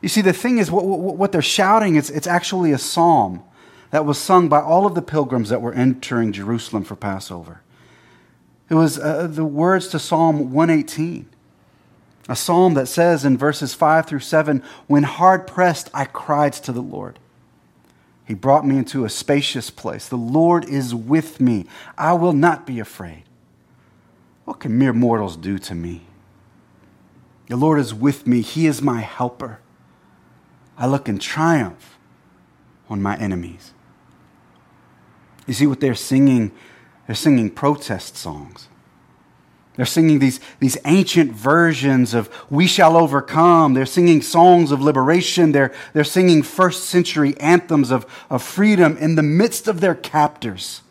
You 0.00 0.08
see, 0.08 0.20
the 0.20 0.32
thing 0.32 0.58
is, 0.58 0.70
what, 0.70 0.84
what 0.84 1.32
they're 1.32 1.42
shouting, 1.42 1.96
it's, 1.96 2.08
it's 2.08 2.28
actually 2.28 2.70
a 2.70 2.78
psalm 2.78 3.42
that 3.90 4.06
was 4.06 4.16
sung 4.16 4.48
by 4.48 4.60
all 4.60 4.86
of 4.86 4.94
the 4.94 5.02
pilgrims 5.02 5.48
that 5.48 5.60
were 5.60 5.72
entering 5.72 6.30
Jerusalem 6.30 6.84
for 6.84 6.94
Passover. 6.94 7.62
It 8.68 8.74
was 8.74 8.98
uh, 8.98 9.26
the 9.26 9.44
words 9.44 9.88
to 9.88 9.98
Psalm 9.98 10.52
118, 10.52 11.28
a 12.28 12.36
psalm 12.36 12.74
that 12.74 12.86
says 12.86 13.24
in 13.24 13.38
verses 13.38 13.74
5 13.74 14.06
through 14.06 14.20
7 14.20 14.62
When 14.86 15.04
hard 15.04 15.46
pressed, 15.46 15.88
I 15.94 16.04
cried 16.04 16.52
to 16.54 16.72
the 16.72 16.82
Lord. 16.82 17.18
He 18.26 18.34
brought 18.34 18.66
me 18.66 18.76
into 18.76 19.06
a 19.06 19.08
spacious 19.08 19.70
place. 19.70 20.06
The 20.06 20.16
Lord 20.16 20.66
is 20.66 20.94
with 20.94 21.40
me. 21.40 21.64
I 21.96 22.12
will 22.12 22.34
not 22.34 22.66
be 22.66 22.78
afraid. 22.78 23.24
What 24.44 24.60
can 24.60 24.78
mere 24.78 24.92
mortals 24.92 25.36
do 25.36 25.58
to 25.58 25.74
me? 25.74 26.02
The 27.48 27.56
Lord 27.56 27.78
is 27.78 27.94
with 27.94 28.26
me. 28.26 28.42
He 28.42 28.66
is 28.66 28.82
my 28.82 29.00
helper. 29.00 29.60
I 30.76 30.86
look 30.86 31.08
in 31.08 31.18
triumph 31.18 31.98
on 32.90 33.00
my 33.00 33.16
enemies. 33.16 33.72
You 35.46 35.54
see 35.54 35.66
what 35.66 35.80
they're 35.80 35.94
singing? 35.94 36.52
They're 37.08 37.16
singing 37.16 37.48
protest 37.48 38.18
songs. 38.18 38.68
They're 39.76 39.86
singing 39.86 40.18
these, 40.18 40.40
these 40.60 40.76
ancient 40.84 41.32
versions 41.32 42.12
of 42.12 42.28
We 42.50 42.66
Shall 42.66 42.98
Overcome. 42.98 43.72
They're 43.72 43.86
singing 43.86 44.20
songs 44.20 44.72
of 44.72 44.82
liberation. 44.82 45.52
They're, 45.52 45.72
they're 45.94 46.04
singing 46.04 46.42
first 46.42 46.84
century 46.84 47.34
anthems 47.38 47.90
of, 47.90 48.04
of 48.28 48.42
freedom 48.42 48.98
in 48.98 49.14
the 49.14 49.22
midst 49.22 49.68
of 49.68 49.80
their 49.80 49.94
captors. 49.94 50.82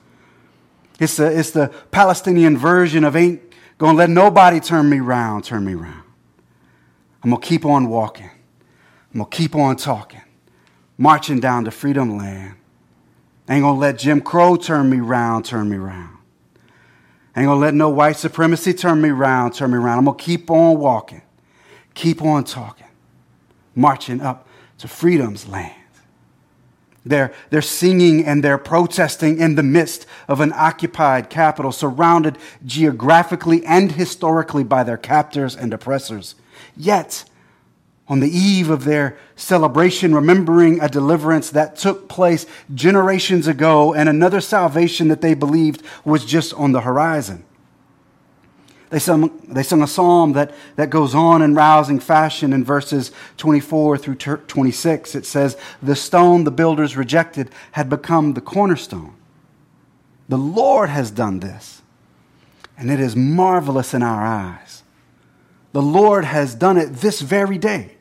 It's 0.99 1.17
the, 1.17 1.37
it's 1.37 1.51
the 1.51 1.67
Palestinian 1.91 2.57
version 2.57 3.03
of 3.03 3.15
Ain't 3.15 3.39
Gonna 3.77 3.99
Let 3.99 4.09
Nobody 4.09 4.59
Turn 4.59 4.89
Me 4.89 4.99
Round, 4.99 5.43
Turn 5.43 5.63
Me 5.65 5.75
Round. 5.75 6.03
I'm 7.23 7.29
gonna 7.29 7.41
keep 7.43 7.63
on 7.63 7.89
walking. 7.89 8.31
I'm 9.13 9.19
gonna 9.19 9.29
keep 9.29 9.55
on 9.55 9.75
talking, 9.75 10.23
marching 10.97 11.39
down 11.39 11.65
to 11.65 11.71
freedom 11.71 12.17
land. 12.17 12.55
Ain't 13.49 13.63
gonna 13.63 13.79
let 13.79 13.97
Jim 13.97 14.21
Crow 14.21 14.55
turn 14.57 14.89
me 14.89 14.97
round, 14.97 15.45
turn 15.45 15.69
me 15.69 15.77
round. 15.77 16.17
Ain't 17.35 17.45
gonna 17.45 17.59
let 17.59 17.73
no 17.73 17.89
white 17.89 18.17
supremacy 18.17 18.73
turn 18.73 18.99
me 18.99 19.09
round, 19.09 19.53
turn 19.53 19.71
me 19.71 19.77
round. 19.77 19.99
I'm 19.99 20.05
gonna 20.05 20.17
keep 20.17 20.51
on 20.51 20.79
walking, 20.79 21.21
keep 21.93 22.21
on 22.21 22.43
talking, 22.43 22.87
marching 23.75 24.21
up 24.21 24.47
to 24.79 24.87
freedom's 24.87 25.47
land. 25.47 25.73
They're, 27.05 27.33
they're 27.49 27.61
singing 27.61 28.25
and 28.25 28.43
they're 28.43 28.57
protesting 28.57 29.39
in 29.39 29.55
the 29.55 29.63
midst 29.63 30.05
of 30.27 30.41
an 30.41 30.51
occupied 30.53 31.29
capital, 31.29 31.71
surrounded 31.71 32.37
geographically 32.65 33.65
and 33.65 33.93
historically 33.93 34.65
by 34.65 34.83
their 34.83 34.97
captors 34.97 35.55
and 35.55 35.73
oppressors. 35.73 36.35
Yet, 36.75 37.23
on 38.09 38.19
the 38.21 38.29
eve 38.29 38.69
of 38.69 38.85
their 38.85 39.17
celebration, 39.35 40.15
remembering 40.15 40.79
a 40.79 40.87
deliverance 40.87 41.49
that 41.51 41.75
took 41.75 42.07
place 42.07 42.45
generations 42.73 43.47
ago 43.47 43.93
and 43.93 44.07
another 44.07 44.39
salvation 44.39 45.09
that 45.09 45.21
they 45.21 45.33
believed 45.33 45.81
was 46.05 46.25
just 46.25 46.53
on 46.53 46.71
the 46.71 46.81
horizon. 46.81 47.43
They 48.89 48.99
sung, 48.99 49.37
they 49.49 49.63
sung 49.63 49.81
a 49.81 49.87
psalm 49.87 50.31
that, 50.33 50.53
that 50.77 50.89
goes 50.89 51.13
on 51.13 51.41
in 51.41 51.53
rousing 51.53 51.99
fashion 51.99 52.53
in 52.53 52.63
verses 52.63 53.11
24 53.35 53.97
through 53.97 54.15
26. 54.15 55.13
It 55.13 55.25
says, 55.25 55.57
The 55.83 55.95
stone 55.95 56.45
the 56.45 56.51
builders 56.51 56.95
rejected 56.95 57.49
had 57.73 57.89
become 57.89 58.33
the 58.33 58.41
cornerstone. 58.41 59.13
The 60.29 60.37
Lord 60.37 60.89
has 60.89 61.11
done 61.11 61.41
this, 61.41 61.81
and 62.77 62.89
it 62.89 63.01
is 63.01 63.15
marvelous 63.15 63.93
in 63.93 64.03
our 64.03 64.25
eyes. 64.25 64.83
The 65.73 65.81
Lord 65.81 66.23
has 66.23 66.55
done 66.55 66.77
it 66.77 66.87
this 66.87 67.19
very 67.19 67.57
day. 67.57 67.96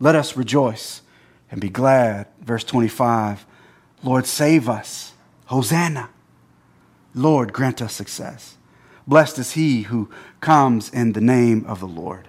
Let 0.00 0.14
us 0.14 0.36
rejoice 0.36 1.02
and 1.50 1.60
be 1.60 1.68
glad. 1.68 2.26
Verse 2.40 2.64
25 2.64 3.46
Lord, 4.02 4.26
save 4.26 4.68
us. 4.68 5.12
Hosanna. 5.46 6.10
Lord, 7.14 7.52
grant 7.52 7.80
us 7.80 7.94
success. 7.94 8.56
Blessed 9.06 9.38
is 9.38 9.52
he 9.52 9.82
who 9.82 10.10
comes 10.40 10.90
in 10.90 11.12
the 11.12 11.20
name 11.20 11.64
of 11.66 11.80
the 11.80 11.86
Lord. 11.86 12.28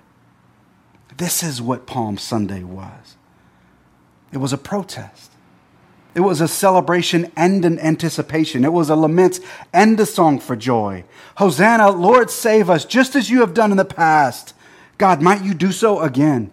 This 1.18 1.44
is 1.44 1.62
what 1.62 1.88
Palm 1.88 2.18
Sunday 2.18 2.64
was 2.64 3.18
it 4.32 4.38
was 4.40 4.54
a 4.54 4.58
protest. 4.58 5.32
It 6.14 6.22
was 6.22 6.40
a 6.40 6.48
celebration 6.48 7.32
and 7.36 7.66
an 7.66 7.78
anticipation. 7.80 8.64
It 8.64 8.72
was 8.72 8.90
a 8.90 8.96
lament 8.96 9.40
and 9.74 10.00
a 10.00 10.06
song 10.06 10.40
for 10.40 10.56
joy. 10.56 11.04
Hosanna, 11.36 11.90
Lord, 11.92 12.30
save 12.30 12.70
us, 12.70 12.86
just 12.86 13.16
as 13.16 13.30
you 13.30 13.42
have 13.42 13.54
done 13.54 13.72
in 13.72 13.78
the 13.78 13.86
past. 13.86 14.54
God, 14.98 15.22
might 15.22 15.44
you 15.44 15.54
do 15.54 15.74
so 15.74 16.00
again. 16.00 16.52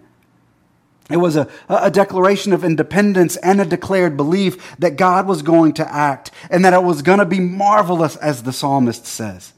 It 1.12 1.18
was 1.18 1.36
a, 1.36 1.48
a 1.68 1.90
declaration 1.90 2.52
of 2.52 2.64
independence 2.64 3.36
and 3.36 3.60
a 3.60 3.64
declared 3.64 4.16
belief 4.16 4.76
that 4.78 4.96
God 4.96 5.26
was 5.26 5.42
going 5.42 5.74
to 5.74 5.92
act 5.92 6.30
and 6.50 6.64
that 6.64 6.72
it 6.72 6.82
was 6.82 7.02
going 7.02 7.18
to 7.18 7.26
be 7.26 7.40
marvelous, 7.40 8.16
as 8.16 8.42
the 8.42 8.52
psalmist 8.52 9.06
says. 9.06 9.52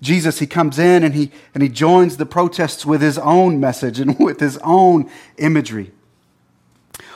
Jesus, 0.00 0.38
he 0.38 0.46
comes 0.46 0.78
in 0.78 1.02
and 1.02 1.14
he, 1.14 1.30
and 1.54 1.62
he 1.62 1.68
joins 1.68 2.16
the 2.16 2.26
protests 2.26 2.84
with 2.84 3.00
his 3.00 3.18
own 3.18 3.58
message 3.58 3.98
and 3.98 4.18
with 4.20 4.40
his 4.40 4.58
own 4.58 5.10
imagery. 5.38 5.92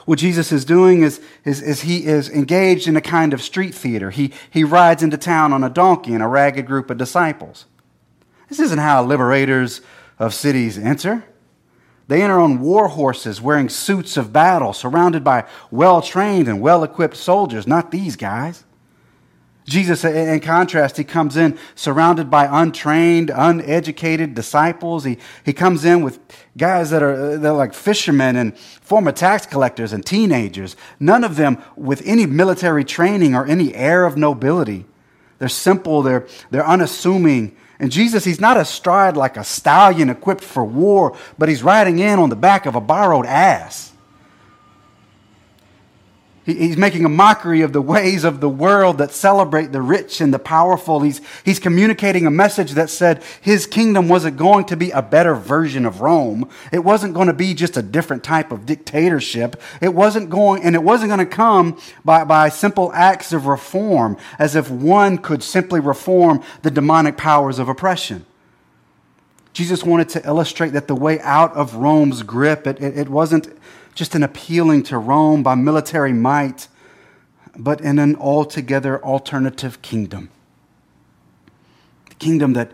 What 0.07 0.19
Jesus 0.19 0.53
is 0.53 0.65
doing 0.65 1.03
is, 1.03 1.21
is, 1.45 1.61
is 1.61 1.83
he 1.83 2.07
is 2.07 2.31
engaged 2.31 2.89
in 2.89 2.97
a 2.97 3.03
kind 3.03 3.35
of 3.35 3.43
street 3.43 3.75
theater. 3.75 4.11
He, 4.11 4.33
he 4.51 4.65
rides 4.65 5.03
into 5.03 5.19
town 5.19 5.53
on 5.53 5.63
a 5.63 5.69
donkey 5.69 6.15
and 6.15 6.23
a 6.23 6.27
ragged 6.27 6.67
group 6.67 6.89
of 6.89 6.97
disciples. 6.97 7.67
This 8.49 8.59
isn't 8.59 8.79
how 8.79 9.05
liberators 9.05 9.83
of 10.19 10.33
cities 10.33 10.79
enter. 10.79 11.25
They 12.09 12.23
enter 12.23 12.39
on 12.39 12.61
war 12.61 12.89
horses 12.89 13.41
wearing 13.41 13.69
suits 13.69 14.17
of 14.17 14.33
battle, 14.33 14.73
surrounded 14.73 15.23
by 15.23 15.45
well 15.71 16.03
trained 16.03 16.49
and 16.49 16.61
well 16.61 16.83
equipped 16.83 17.17
soldiers, 17.17 17.67
not 17.67 17.91
these 17.91 18.17
guys. 18.17 18.65
Jesus, 19.69 20.03
in 20.03 20.41
contrast, 20.41 20.97
he 20.97 21.05
comes 21.05 21.37
in 21.37 21.59
surrounded 21.75 22.31
by 22.31 22.49
untrained, 22.51 23.31
uneducated 23.31 24.35
disciples. 24.35 25.05
He, 25.05 25.19
he 25.45 25.53
comes 25.53 25.85
in 25.85 26.03
with 26.03 26.19
guys 26.57 26.89
that 26.89 27.03
are 27.03 27.35
uh, 27.35 27.37
they're 27.37 27.53
like 27.53 27.75
fishermen 27.75 28.37
and 28.37 28.57
former 28.59 29.13
tax 29.13 29.45
collectors 29.45 29.93
and 29.93 30.05
teenagers, 30.05 30.75
none 30.99 31.23
of 31.23 31.37
them 31.37 31.63
with 31.77 32.01
any 32.07 32.25
military 32.25 32.83
training 32.83 33.35
or 33.35 33.45
any 33.45 33.75
air 33.75 34.07
of 34.07 34.17
nobility. 34.17 34.87
They're 35.39 35.51
simple, 35.51 36.01
they're, 36.01 36.27
they're 36.51 36.67
unassuming, 36.67 37.55
and 37.81 37.93
Jesus, 37.93 38.25
he's 38.25 38.41
not 38.41 38.57
astride 38.57 39.17
like 39.17 39.37
a 39.37 39.45
stallion 39.45 40.11
equipped 40.11 40.43
for 40.43 40.65
war, 40.65 41.17
but 41.39 41.49
he's 41.49 41.63
riding 41.63 41.99
in 42.01 42.19
on 42.19 42.29
the 42.29 42.37
back 42.37 42.67
of 42.67 42.75
a 42.75 42.81
borrowed 42.81 43.27
ass. 43.27 43.88
He's 46.49 46.79
making 46.79 47.05
a 47.05 47.11
mockery 47.11 47.61
of 47.61 47.75
the 47.75 47.83
ways 47.83 48.25
of 48.25 48.41
the 48.41 48.49
world 48.49 48.97
that 48.97 49.13
celebrate 49.13 49.71
the 49.71 49.83
rich 49.83 50.23
and 50.23 50.33
the 50.33 50.39
powerful. 50.39 51.01
He's, 51.01 51.21
he's 51.45 51.59
communicating 51.59 52.27
a 52.27 52.31
message 52.31 52.73
that 52.73 52.89
said 52.89 53.23
his 53.43 53.67
kingdom 53.67 54.09
wasn't 54.09 54.39
going 54.39 54.65
to 54.65 54.77
be 54.77 54.91
a 54.91 55.03
better 55.03 55.35
version 55.35 55.85
of 55.85 56.01
Rome. 56.01 56.49
It 56.73 56.79
wasn't 56.79 57.13
going 57.13 57.27
to 57.27 57.35
be 57.35 57.53
just 57.53 57.77
a 57.77 57.83
different 57.83 58.25
type 58.25 58.51
of 58.51 58.65
dictatorship. 58.65 59.61
It 59.83 59.93
wasn't 59.93 60.31
going, 60.31 60.63
and 60.63 60.75
it 60.75 60.83
wasn't 60.83 61.11
going 61.11 61.19
to 61.19 61.27
come 61.27 61.79
by, 62.03 62.25
by 62.25 62.49
simple 62.49 62.91
acts 62.95 63.35
of 63.35 63.45
reform, 63.45 64.17
as 64.39 64.57
if 64.57 64.71
one 64.71 65.19
could 65.19 65.43
simply 65.43 65.81
reform 65.81 66.43
the 66.63 66.71
demonic 66.71 67.19
powers 67.19 67.59
of 67.59 67.69
oppression. 67.69 68.25
Jesus 69.53 69.85
wanted 69.85 70.09
to 70.11 70.27
illustrate 70.27 70.71
that 70.71 70.89
the 70.89 70.95
way 70.95 71.21
out 71.21 71.53
of 71.53 71.75
Rome's 71.75 72.23
grip, 72.23 72.67
it, 72.67 72.81
it, 72.81 72.97
it 72.97 73.09
wasn't 73.11 73.55
just 73.99 74.15
in 74.15 74.23
appealing 74.23 74.81
to 74.81 74.97
Rome 74.97 75.43
by 75.43 75.57
military 75.57 76.13
might, 76.13 76.69
but 77.57 77.81
in 77.81 77.99
an 77.99 78.15
altogether 78.15 79.05
alternative 79.05 79.83
kingdom. 79.83 80.31
The 82.09 82.15
kingdom 82.15 82.53
that 82.53 82.71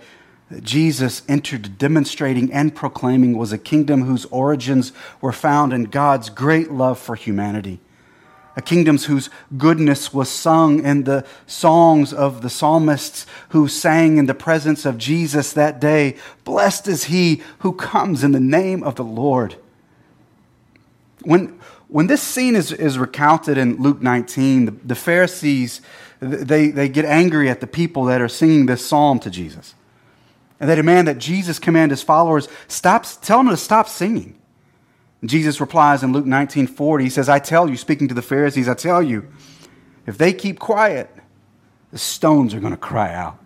Jesus 0.60 1.22
entered 1.26 1.78
demonstrating 1.78 2.52
and 2.52 2.74
proclaiming 2.74 3.38
was 3.38 3.54
a 3.54 3.58
kingdom 3.58 4.02
whose 4.02 4.26
origins 4.26 4.92
were 5.22 5.32
found 5.32 5.72
in 5.72 5.84
God's 5.84 6.28
great 6.28 6.70
love 6.70 6.98
for 6.98 7.14
humanity. 7.14 7.80
A 8.54 8.60
kingdom 8.60 8.98
whose 8.98 9.30
goodness 9.56 10.12
was 10.12 10.28
sung 10.28 10.84
in 10.84 11.04
the 11.04 11.24
songs 11.46 12.12
of 12.12 12.42
the 12.42 12.50
psalmists 12.50 13.24
who 13.48 13.66
sang 13.66 14.18
in 14.18 14.26
the 14.26 14.34
presence 14.34 14.84
of 14.84 14.98
Jesus 14.98 15.54
that 15.54 15.80
day. 15.80 16.16
Blessed 16.44 16.86
is 16.86 17.04
he 17.04 17.40
who 17.60 17.72
comes 17.72 18.22
in 18.22 18.32
the 18.32 18.40
name 18.40 18.82
of 18.82 18.96
the 18.96 19.04
Lord. 19.04 19.56
When, 21.24 21.58
when 21.88 22.06
this 22.06 22.22
scene 22.22 22.54
is, 22.56 22.72
is 22.72 22.98
recounted 22.98 23.58
in 23.58 23.76
Luke 23.76 24.00
19, 24.02 24.64
the, 24.64 24.70
the 24.70 24.94
Pharisees, 24.94 25.80
they, 26.20 26.68
they 26.68 26.88
get 26.88 27.04
angry 27.04 27.48
at 27.48 27.60
the 27.60 27.66
people 27.66 28.04
that 28.04 28.20
are 28.20 28.28
singing 28.28 28.66
this 28.66 28.84
psalm 28.84 29.18
to 29.20 29.30
Jesus. 29.30 29.74
And 30.60 30.70
they 30.70 30.76
demand 30.76 31.08
that 31.08 31.18
Jesus 31.18 31.58
command 31.58 31.90
his 31.90 32.02
followers, 32.02 32.48
stop, 32.68 33.04
tell 33.22 33.38
them 33.38 33.48
to 33.48 33.56
stop 33.56 33.88
singing. 33.88 34.38
Jesus 35.24 35.60
replies 35.60 36.02
in 36.02 36.12
Luke 36.12 36.26
19 36.26 36.66
40, 36.66 37.04
he 37.04 37.10
says, 37.10 37.28
I 37.28 37.38
tell 37.38 37.68
you, 37.68 37.76
speaking 37.76 38.08
to 38.08 38.14
the 38.14 38.22
Pharisees, 38.22 38.68
I 38.68 38.74
tell 38.74 39.02
you, 39.02 39.26
if 40.06 40.18
they 40.18 40.32
keep 40.32 40.58
quiet, 40.58 41.10
the 41.90 41.98
stones 41.98 42.54
are 42.54 42.60
going 42.60 42.72
to 42.72 42.78
cry 42.78 43.14
out. 43.14 43.38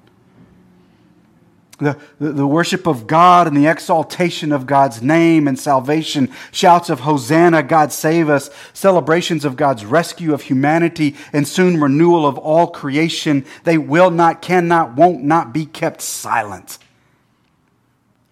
The, 1.79 1.97
the, 2.19 2.47
worship 2.47 2.87
of 2.87 3.07
God 3.07 3.47
and 3.47 3.57
the 3.57 3.67
exaltation 3.67 4.53
of 4.53 4.67
God's 4.67 5.01
name 5.01 5.47
and 5.47 5.59
salvation, 5.59 6.29
shouts 6.51 6.91
of 6.91 7.01
Hosanna, 7.01 7.63
God 7.63 7.93
save 7.93 8.29
us, 8.29 8.51
celebrations 8.73 9.45
of 9.45 9.57
God's 9.57 9.85
rescue 9.85 10.35
of 10.35 10.43
humanity, 10.43 11.15
and 11.33 11.47
soon 11.47 11.81
renewal 11.81 12.27
of 12.27 12.37
all 12.37 12.67
creation, 12.67 13.45
they 13.65 13.79
will 13.79 14.11
not, 14.11 14.43
cannot, 14.43 14.97
won't 14.97 15.23
not 15.23 15.53
be 15.53 15.67
kept 15.67 16.03
silent. 16.03 16.79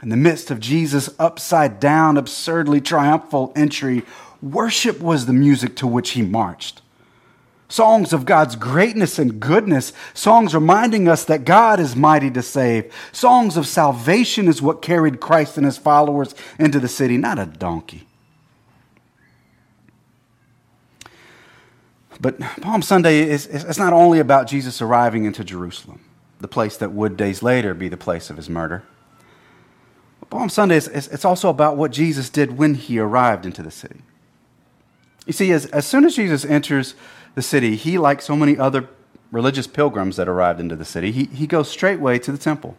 In 0.02 0.08
the 0.08 0.16
midst 0.16 0.50
of 0.50 0.60
Jesus' 0.60 1.08
upside 1.18 1.78
down, 1.78 2.16
absurdly 2.16 2.80
triumphal 2.80 3.52
entry, 3.54 4.02
worship 4.42 5.00
was 5.00 5.26
the 5.26 5.32
music 5.32 5.76
to 5.76 5.86
which 5.86 6.10
he 6.10 6.22
marched 6.22 6.82
songs 7.68 8.12
of 8.12 8.24
God's 8.24 8.56
greatness 8.56 9.18
and 9.18 9.40
goodness, 9.40 9.92
songs 10.14 10.54
reminding 10.54 11.08
us 11.08 11.24
that 11.24 11.44
God 11.44 11.80
is 11.80 11.96
mighty 11.96 12.30
to 12.30 12.42
save. 12.42 12.92
Songs 13.12 13.56
of 13.56 13.66
salvation 13.66 14.48
is 14.48 14.62
what 14.62 14.82
carried 14.82 15.20
Christ 15.20 15.56
and 15.56 15.66
his 15.66 15.78
followers 15.78 16.34
into 16.58 16.78
the 16.78 16.88
city, 16.88 17.16
not 17.16 17.38
a 17.38 17.46
donkey. 17.46 18.06
But 22.20 22.40
Palm 22.40 22.82
Sunday 22.82 23.28
is 23.28 23.46
it's 23.46 23.78
not 23.78 23.92
only 23.92 24.20
about 24.20 24.46
Jesus 24.46 24.80
arriving 24.80 25.24
into 25.24 25.44
Jerusalem, 25.44 26.00
the 26.40 26.48
place 26.48 26.76
that 26.78 26.92
would 26.92 27.16
days 27.16 27.42
later 27.42 27.74
be 27.74 27.88
the 27.88 27.96
place 27.96 28.30
of 28.30 28.36
his 28.36 28.48
murder. 28.48 28.84
Palm 30.30 30.48
Sunday 30.48 30.76
is 30.76 30.88
it's 30.88 31.24
also 31.24 31.50
about 31.50 31.76
what 31.76 31.90
Jesus 31.90 32.30
did 32.30 32.56
when 32.56 32.74
he 32.74 32.98
arrived 32.98 33.44
into 33.44 33.62
the 33.62 33.70
city. 33.70 34.00
You 35.26 35.32
see, 35.32 35.52
as, 35.52 35.66
as 35.66 35.86
soon 35.86 36.04
as 36.04 36.16
Jesus 36.16 36.44
enters 36.44 36.94
the 37.36 37.42
city, 37.42 37.76
he, 37.76 37.98
like 37.98 38.20
so 38.22 38.34
many 38.34 38.58
other 38.58 38.88
religious 39.30 39.66
pilgrims 39.66 40.16
that 40.16 40.26
arrived 40.26 40.58
into 40.58 40.74
the 40.74 40.86
city, 40.86 41.12
he, 41.12 41.24
he 41.26 41.46
goes 41.46 41.70
straightway 41.70 42.18
to 42.18 42.32
the 42.32 42.38
temple. 42.38 42.76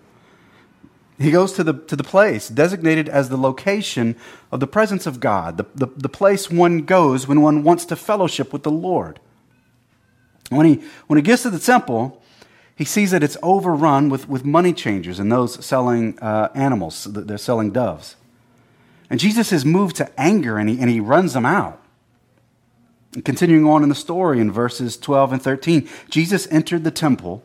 He 1.20 1.32
goes 1.32 1.54
to 1.54 1.64
the, 1.64 1.74
to 1.74 1.96
the 1.96 2.04
place 2.04 2.50
designated 2.50 3.08
as 3.08 3.30
the 3.30 3.38
location 3.38 4.16
of 4.52 4.60
the 4.60 4.68
presence 4.68 5.06
of 5.06 5.20
God, 5.20 5.58
the, 5.58 5.66
the, 5.76 5.88
the 5.96 6.10
place 6.10 6.50
one 6.50 6.80
goes 6.86 7.28
when 7.28 7.42
one 7.42 7.64
wants 7.64 7.86
to 7.86 7.96
fellowship 7.96 8.52
with 8.52 8.64
the 8.64 8.72
Lord. 8.72 9.20
When 10.50 10.66
he, 10.66 10.84
when 11.06 11.18
he 11.18 11.24
gets 11.24 11.44
to 11.44 11.52
the 11.52 11.60
temple, 11.60 12.22
he 12.76 12.86
sees 12.86 13.12
that 13.12 13.24
it's 13.24 13.38
overrun 13.44 14.10
with, 14.10 14.28
with 14.28 14.44
money 14.44 14.74
changers 14.74 15.20
and 15.20 15.32
those 15.32 15.64
selling 15.64 16.18
uh, 16.20 16.50
animals. 16.56 17.04
They're 17.04 17.38
selling 17.38 17.72
doves. 17.72 18.16
And 19.10 19.20
Jesus 19.20 19.52
is 19.52 19.66
moved 19.66 19.96
to 19.98 20.20
anger 20.20 20.58
and 20.58 20.68
he, 20.68 20.80
and 20.80 20.90
he 20.90 21.00
runs 21.00 21.34
them 21.34 21.46
out. 21.46 21.82
Continuing 23.24 23.66
on 23.66 23.84
in 23.84 23.90
the 23.90 23.96
story 23.96 24.40
in 24.40 24.52
verses 24.52 24.98
12 24.98 25.34
and 25.34 25.42
13, 25.42 25.88
Jesus 26.10 26.48
entered 26.52 26.84
the 26.84 26.92
temple, 26.92 27.44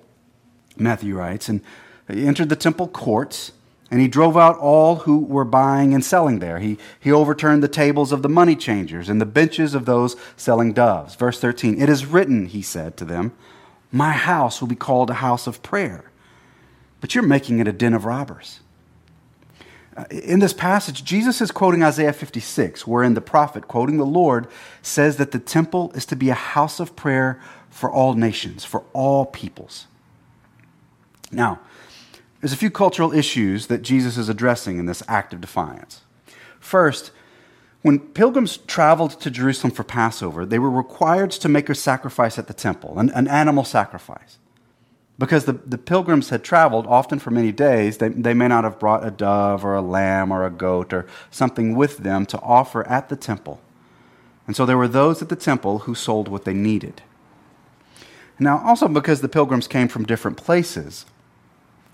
Matthew 0.77 1.17
writes, 1.17 1.49
and 1.49 1.63
he 2.09 2.27
entered 2.27 2.49
the 2.49 2.57
temple 2.57 2.89
courts 2.89 3.53
and 3.93 4.01
he 4.01 4.09
drove 4.09 4.39
out 4.39 4.57
all 4.57 4.97
who 4.97 5.19
were 5.19 5.45
buying 5.45 5.93
and 5.93 6.03
selling 6.03 6.39
there. 6.39 6.61
He, 6.61 6.79
he 6.99 7.13
overturned 7.13 7.63
the 7.63 7.69
tables 7.69 8.11
of 8.11 8.23
the 8.23 8.29
money 8.29 8.57
changers 8.57 9.11
and 9.11 9.21
the 9.21 9.27
benches 9.27 9.75
of 9.75 9.85
those 9.85 10.17
selling 10.35 10.73
doves. 10.73 11.15
Verse 11.15 11.39
13 11.39 11.79
It 11.81 11.91
is 11.91 12.07
written, 12.07 12.47
he 12.47 12.63
said 12.63 12.97
to 12.97 13.05
them, 13.05 13.33
My 13.93 14.13
house 14.13 14.63
will 14.63 14.69
be 14.69 14.75
called 14.75 15.11
a 15.11 15.15
house 15.15 15.47
of 15.47 15.63
prayer, 15.63 16.11
but 17.03 17.15
you're 17.15 17.23
making 17.23 17.59
it 17.59 17.69
a 17.69 17.73
den 17.73 17.93
of 17.93 18.07
robbers. 18.07 18.61
Uh, 19.97 20.05
in 20.11 20.39
this 20.39 20.53
passage, 20.53 21.05
Jesus 21.05 21.41
is 21.41 21.51
quoting 21.51 21.83
Isaiah 21.83 22.13
56, 22.13 22.87
wherein 22.87 23.15
the 23.15 23.21
prophet, 23.21 23.69
quoting 23.69 23.99
the 23.99 24.07
Lord, 24.07 24.47
says 24.81 25.19
that 25.19 25.33
the 25.33 25.39
temple 25.39 25.93
is 25.95 26.07
to 26.07 26.17
be 26.17 26.31
a 26.31 26.35
house 26.35 26.81
of 26.81 26.97
prayer 26.97 27.41
for 27.69 27.91
all 27.91 28.15
nations, 28.15 28.65
for 28.65 28.85
all 28.93 29.27
peoples. 29.27 29.87
Now, 31.31 31.61
there's 32.41 32.53
a 32.53 32.57
few 32.57 32.71
cultural 32.71 33.13
issues 33.13 33.67
that 33.69 33.83
Jesus 33.83 34.17
is 34.17 34.29
addressing 34.29 34.79
in 34.79 34.87
this 34.87 35.03
act 35.09 35.33
of 35.33 35.41
defiance. 35.41 36.03
First, 36.59 37.11
when 37.83 37.99
pilgrims 37.99 38.59
traveled 38.59 39.21
to 39.21 39.31
Jerusalem 39.31 39.73
for 39.73 39.85
Passover, 39.85 40.47
they 40.47 40.59
were 40.59 40.71
required 40.71 41.33
to 41.33 41.49
make 41.49 41.69
a 41.69 41.75
sacrifice 41.75 42.39
at 42.39 42.47
the 42.47 42.55
temple, 42.55 42.99
an, 42.99 43.11
an 43.11 43.29
animal 43.29 43.65
sacrifice. 43.65 44.39
Because 45.19 45.45
the, 45.45 45.53
the 45.53 45.79
pilgrims 45.79 46.31
had 46.31 46.43
traveled 46.43 46.87
often 46.87 47.19
for 47.19 47.31
many 47.31 47.53
days, 47.53 47.99
they, 47.99 48.09
they 48.09 48.35
may 48.35 48.49
not 48.49 48.65
have 48.65 48.79
brought 48.79 49.07
a 49.07 49.11
dove 49.11 49.65
or 49.65 49.75
a 49.75 49.83
lamb 49.83 50.33
or 50.33 50.45
a 50.45 50.51
goat 50.51 50.93
or 50.93 51.07
something 51.31 51.77
with 51.77 51.99
them 51.99 52.27
to 52.27 52.41
offer 52.41 52.87
at 52.89 53.09
the 53.09 53.17
temple. 53.17 53.61
And 54.47 54.57
so 54.57 54.67
there 54.67 54.79
were 54.79 54.89
those 54.89 55.23
at 55.23 55.29
the 55.29 55.37
temple 55.37 55.81
who 55.81 55.95
sold 55.95 56.29
what 56.29 56.45
they 56.45 56.55
needed. 56.55 57.03
Now, 58.39 58.61
also 58.65 58.89
because 58.89 59.21
the 59.21 59.29
pilgrims 59.29 59.69
came 59.69 59.87
from 59.87 60.05
different 60.05 60.37
places, 60.37 61.07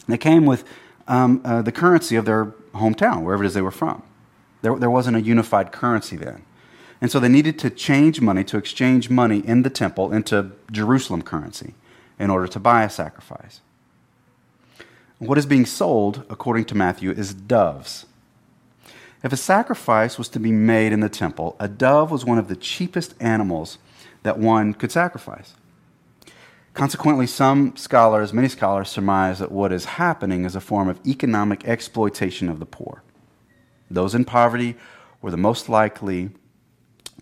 they 0.07 0.16
came 0.16 0.46
with 0.46 0.64
um, 1.07 1.42
uh, 1.44 1.61
the 1.61 1.72
currency 1.72 2.16
of 2.16 2.24
their 2.24 2.46
hometown, 2.74 3.22
wherever 3.22 3.44
it 3.44 3.48
is 3.48 3.54
they 3.54 3.61
were 3.61 3.70
from. 3.70 4.02
There, 4.62 4.76
there 4.76 4.90
wasn't 4.90 5.16
a 5.16 5.20
unified 5.20 5.72
currency 5.72 6.16
then. 6.16 6.42
And 7.00 7.11
so 7.11 7.20
they 7.20 7.28
needed 7.28 7.59
to 7.61 7.70
change 7.70 8.20
money, 8.20 8.42
to 8.44 8.57
exchange 8.57 9.11
money 9.11 9.40
in 9.40 9.62
the 9.62 9.70
temple 9.70 10.12
into 10.12 10.52
Jerusalem 10.70 11.22
currency 11.22 11.74
in 12.18 12.31
order 12.31 12.48
to 12.48 12.61
buy 12.61 12.85
a 12.85 12.90
sacrifice. 12.90 13.61
What 15.18 15.38
is 15.38 15.46
being 15.46 15.66
sold, 15.66 16.24
according 16.31 16.66
to 16.66 16.74
Matthew, 16.74 17.11
is 17.11 17.35
doves. 17.35 18.07
If 19.24 19.33
a 19.33 19.37
sacrifice 19.37 20.16
was 20.16 20.28
to 20.31 20.40
be 20.40 20.52
made 20.52 20.92
in 20.92 21.00
the 21.00 21.09
temple, 21.09 21.57
a 21.59 21.66
dove 21.66 22.11
was 22.11 22.24
one 22.24 22.38
of 22.38 22.48
the 22.48 22.57
cheapest 22.57 23.14
animals 23.20 23.78
that 24.22 24.38
one 24.38 24.74
could 24.74 24.92
sacrifice. 24.92 25.54
Consequently, 26.72 27.26
some 27.26 27.76
scholars, 27.76 28.33
many 28.33 28.48
scholars, 28.48 28.88
surmise 28.88 29.40
that 29.40 29.50
what 29.50 29.72
is 29.72 29.85
happening 29.85 30.44
is 30.44 30.54
a 30.54 30.61
form 30.61 30.88
of 30.88 31.00
economic 31.04 31.66
exploitation 31.66 32.48
of 32.48 32.61
the 32.61 32.66
poor. 32.66 33.02
Those 33.90 34.14
in 34.14 34.24
poverty 34.24 34.76
were 35.20 35.33
the 35.33 35.37
most 35.37 35.68
likely 35.68 36.31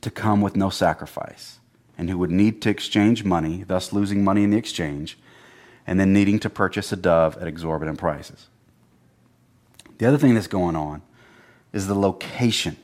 to 0.02 0.10
come 0.10 0.42
with 0.42 0.56
no 0.56 0.68
sacrifice 0.68 1.58
and 1.98 2.10
who 2.10 2.18
would 2.18 2.30
need 2.30 2.60
to 2.62 2.70
exchange 2.70 3.24
money, 3.24 3.64
thus 3.66 3.92
losing 3.92 4.22
money 4.22 4.44
in 4.44 4.50
the 4.50 4.56
exchange, 4.56 5.18
and 5.86 5.98
then 5.98 6.12
needing 6.12 6.38
to 6.40 6.50
purchase 6.50 6.92
a 6.92 6.96
dove 6.96 7.36
at 7.38 7.46
exorbitant 7.46 7.98
prices. 7.98 8.48
The 9.98 10.06
other 10.06 10.18
thing 10.18 10.34
that's 10.34 10.46
going 10.46 10.76
on 10.76 11.02
is 11.72 11.86
the 11.86 11.94
location 11.94 12.76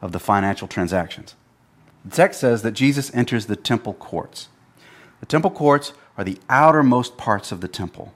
of 0.00 0.12
the 0.12 0.20
financial 0.20 0.68
transactions. 0.68 1.34
The 2.04 2.16
text 2.16 2.40
says 2.40 2.62
that 2.62 2.72
Jesus 2.72 3.14
enters 3.14 3.46
the 3.46 3.56
temple 3.56 3.94
courts. 3.94 4.48
The 5.20 5.26
temple 5.26 5.50
courts 5.50 5.92
are 6.18 6.24
the 6.24 6.38
outermost 6.48 7.16
parts 7.16 7.52
of 7.52 7.60
the 7.60 7.68
temple. 7.68 8.12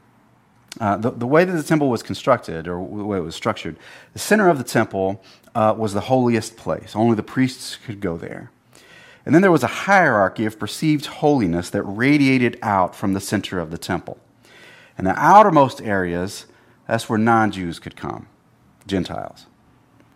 Uh, 0.80 0.96
the, 0.96 1.10
the 1.10 1.26
way 1.26 1.44
that 1.44 1.52
the 1.52 1.62
temple 1.62 1.88
was 1.88 2.02
constructed, 2.02 2.68
or 2.68 2.76
the 2.76 3.04
way 3.04 3.18
it 3.18 3.22
was 3.22 3.34
structured, 3.34 3.76
the 4.12 4.18
center 4.18 4.48
of 4.48 4.58
the 4.58 4.64
temple 4.64 5.22
uh, 5.54 5.74
was 5.76 5.94
the 5.94 6.02
holiest 6.02 6.56
place. 6.56 6.94
Only 6.94 7.16
the 7.16 7.22
priests 7.22 7.76
could 7.76 8.00
go 8.00 8.16
there. 8.16 8.50
And 9.26 9.34
then 9.34 9.42
there 9.42 9.52
was 9.52 9.64
a 9.64 9.66
hierarchy 9.66 10.46
of 10.46 10.58
perceived 10.58 11.06
holiness 11.06 11.68
that 11.70 11.82
radiated 11.82 12.58
out 12.62 12.94
from 12.94 13.12
the 13.12 13.20
center 13.20 13.58
of 13.58 13.72
the 13.72 13.78
temple. 13.78 14.18
And 14.96 15.06
the 15.06 15.18
outermost 15.18 15.82
areas, 15.82 16.46
that's 16.86 17.08
where 17.08 17.18
non 17.18 17.50
Jews 17.50 17.80
could 17.80 17.96
come, 17.96 18.28
Gentiles. 18.86 19.46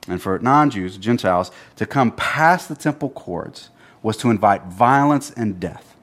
And 0.09 0.23
for 0.23 0.39
non 0.39 0.71
Jews, 0.71 0.97
Gentiles, 0.97 1.51
to 1.77 1.87
come 1.87 2.13
past 2.13 2.69
the 2.69 2.77
temple 2.77 3.11
courts 3.11 3.71
was 4.01 4.17
to 4.19 4.31
invite 4.31 4.65
violence 4.67 5.33
and 5.33 5.59
death. 5.59 5.97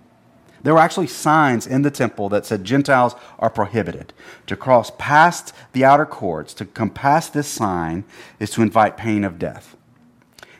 There 0.64 0.74
were 0.74 0.80
actually 0.82 1.08
signs 1.08 1.66
in 1.66 1.84
the 1.84 1.92
temple 1.92 2.28
that 2.30 2.46
said 2.46 2.66
Gentiles 2.66 3.16
are 3.40 3.50
prohibited. 3.50 4.12
To 4.48 4.58
cross 4.58 4.92
past 4.98 5.54
the 5.72 5.86
outer 5.86 6.06
courts, 6.06 6.54
to 6.56 6.66
come 6.66 6.90
past 6.90 7.34
this 7.34 7.48
sign, 7.48 8.04
is 8.38 8.52
to 8.52 8.62
invite 8.62 8.98
pain 8.98 9.24
of 9.24 9.40
death. 9.40 9.78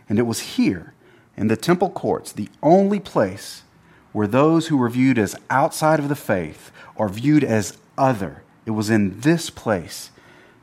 And 0.08 0.18
it 0.18 0.24
was 0.24 0.40
here 0.40 0.94
in 1.38 1.48
the 1.48 1.56
temple 1.56 1.90
courts, 1.92 2.32
the 2.32 2.50
only 2.64 3.00
place 3.00 3.64
where 4.12 4.28
those 4.28 4.68
who 4.68 4.78
were 4.78 4.90
viewed 4.90 5.20
as 5.20 5.36
outside 5.50 6.00
of 6.00 6.10
the 6.10 6.16
faith 6.16 6.72
or 6.96 7.08
viewed 7.08 7.44
as 7.44 7.78
other, 7.98 8.42
it 8.66 8.72
was 8.72 8.90
in 8.90 9.20
this 9.22 9.50
place 9.50 10.10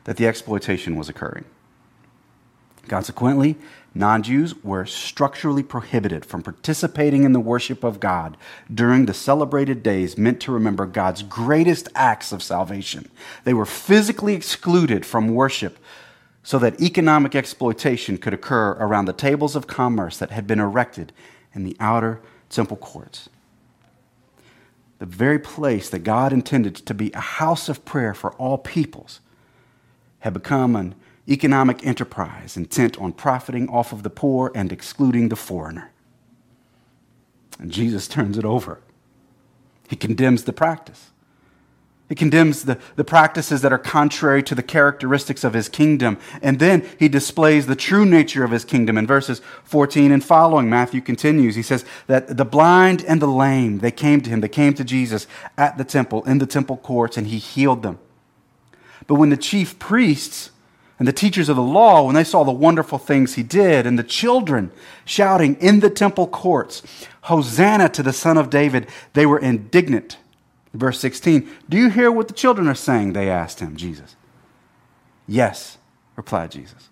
that 0.03 0.17
the 0.17 0.27
exploitation 0.27 0.95
was 0.95 1.09
occurring. 1.09 1.45
Consequently, 2.87 3.55
non 3.95 4.21
Jews 4.21 4.53
were 4.63 4.85
structurally 4.85 5.63
prohibited 5.63 6.25
from 6.25 6.43
participating 6.43 7.23
in 7.23 7.33
the 7.33 7.39
worship 7.39 7.83
of 7.83 7.99
God 7.99 8.37
during 8.71 9.05
the 9.05 9.13
celebrated 9.13 9.81
days 9.81 10.17
meant 10.17 10.39
to 10.41 10.51
remember 10.51 10.85
God's 10.85 11.23
greatest 11.23 11.89
acts 11.95 12.31
of 12.31 12.43
salvation. 12.43 13.09
They 13.43 13.53
were 13.53 13.65
physically 13.65 14.35
excluded 14.35 15.05
from 15.05 15.33
worship 15.33 15.79
so 16.45 16.59
that 16.59 16.79
economic 16.79 17.33
exploitation 17.33 18.19
could 18.19 18.33
occur 18.33 18.73
around 18.73 19.05
the 19.05 19.13
tables 19.13 19.55
of 19.55 19.65
commerce 19.65 20.19
that 20.19 20.29
had 20.29 20.45
been 20.45 20.59
erected 20.59 21.11
in 21.55 21.63
the 21.63 21.75
outer 21.79 22.21
temple 22.49 22.77
courts. 22.77 23.29
The 24.99 25.07
very 25.07 25.39
place 25.39 25.89
that 25.89 26.03
God 26.03 26.31
intended 26.31 26.75
to 26.75 26.93
be 26.93 27.11
a 27.13 27.19
house 27.19 27.67
of 27.67 27.83
prayer 27.83 28.13
for 28.13 28.31
all 28.33 28.59
peoples 28.59 29.21
had 30.19 30.35
become 30.35 30.75
an 30.75 30.93
economic 31.27 31.83
enterprise 31.83 32.55
intent 32.55 32.95
on 33.01 33.11
profiting 33.11 33.67
off 33.67 33.91
of 33.91 34.03
the 34.03 34.11
poor 34.11 34.51
and 34.53 34.71
excluding 34.71 35.29
the 35.29 35.35
foreigner. 35.35 35.91
And 37.57 37.71
Jesus 37.71 38.07
turns 38.07 38.37
it 38.37 38.45
over. 38.45 38.81
He 39.89 39.95
condemns 39.95 40.43
the 40.43 40.53
practice. 40.53 41.09
He 42.07 42.13
condemns 42.13 42.65
the, 42.65 42.77
the 42.95 43.03
practices 43.03 43.61
that 43.61 43.73
are 43.73 43.79
contrary 43.79 44.43
to 44.43 44.53
the 44.53 44.61
characteristics 44.61 45.43
of 45.43 45.53
his 45.53 45.67
kingdom. 45.67 46.19
And 46.39 46.59
then 46.59 46.87
he 46.99 47.09
displays 47.09 47.65
the 47.65 47.75
true 47.75 48.05
nature 48.05 48.43
of 48.43 48.51
his 48.51 48.63
kingdom. 48.63 48.95
In 48.97 49.07
verses 49.07 49.41
14 49.63 50.11
and 50.11 50.23
following, 50.23 50.69
Matthew 50.69 51.01
continues. 51.01 51.55
He 51.55 51.63
says 51.63 51.83
that 52.05 52.37
the 52.37 52.45
blind 52.45 53.03
and 53.05 53.19
the 53.19 53.27
lame, 53.27 53.79
they 53.79 53.89
came 53.89 54.21
to 54.21 54.29
him. 54.29 54.41
They 54.41 54.49
came 54.49 54.75
to 54.75 54.83
Jesus 54.83 55.25
at 55.57 55.79
the 55.79 55.83
temple, 55.83 56.23
in 56.25 56.37
the 56.37 56.45
temple 56.45 56.77
courts, 56.77 57.17
and 57.17 57.25
he 57.25 57.39
healed 57.39 57.81
them. 57.81 57.97
But 59.07 59.15
when 59.15 59.29
the 59.29 59.37
chief 59.37 59.79
priests 59.79 60.51
and 60.99 61.07
the 61.07 61.13
teachers 61.13 61.49
of 61.49 61.55
the 61.55 61.63
law, 61.63 62.03
when 62.03 62.15
they 62.15 62.23
saw 62.23 62.43
the 62.43 62.51
wonderful 62.51 62.99
things 62.99 63.33
he 63.33 63.43
did, 63.43 63.87
and 63.87 63.97
the 63.97 64.03
children 64.03 64.71
shouting 65.05 65.55
in 65.55 65.79
the 65.79 65.89
temple 65.89 66.27
courts, 66.27 66.83
Hosanna 67.21 67.89
to 67.89 68.03
the 68.03 68.13
Son 68.13 68.37
of 68.37 68.51
David, 68.51 68.87
they 69.13 69.25
were 69.25 69.39
indignant 69.39 70.17
Verse 70.75 70.99
16, 70.99 71.49
Do 71.69 71.77
you 71.77 71.89
hear 71.89 72.11
what 72.11 72.27
the 72.27 72.33
children 72.33 72.67
are 72.67 72.75
saying? 72.75 73.13
They 73.13 73.29
asked 73.29 73.61
him, 73.61 73.77
Jesus. 73.77 74.15
Yes, 75.27 75.77
replied 76.15 76.51
Jesus. 76.51 76.89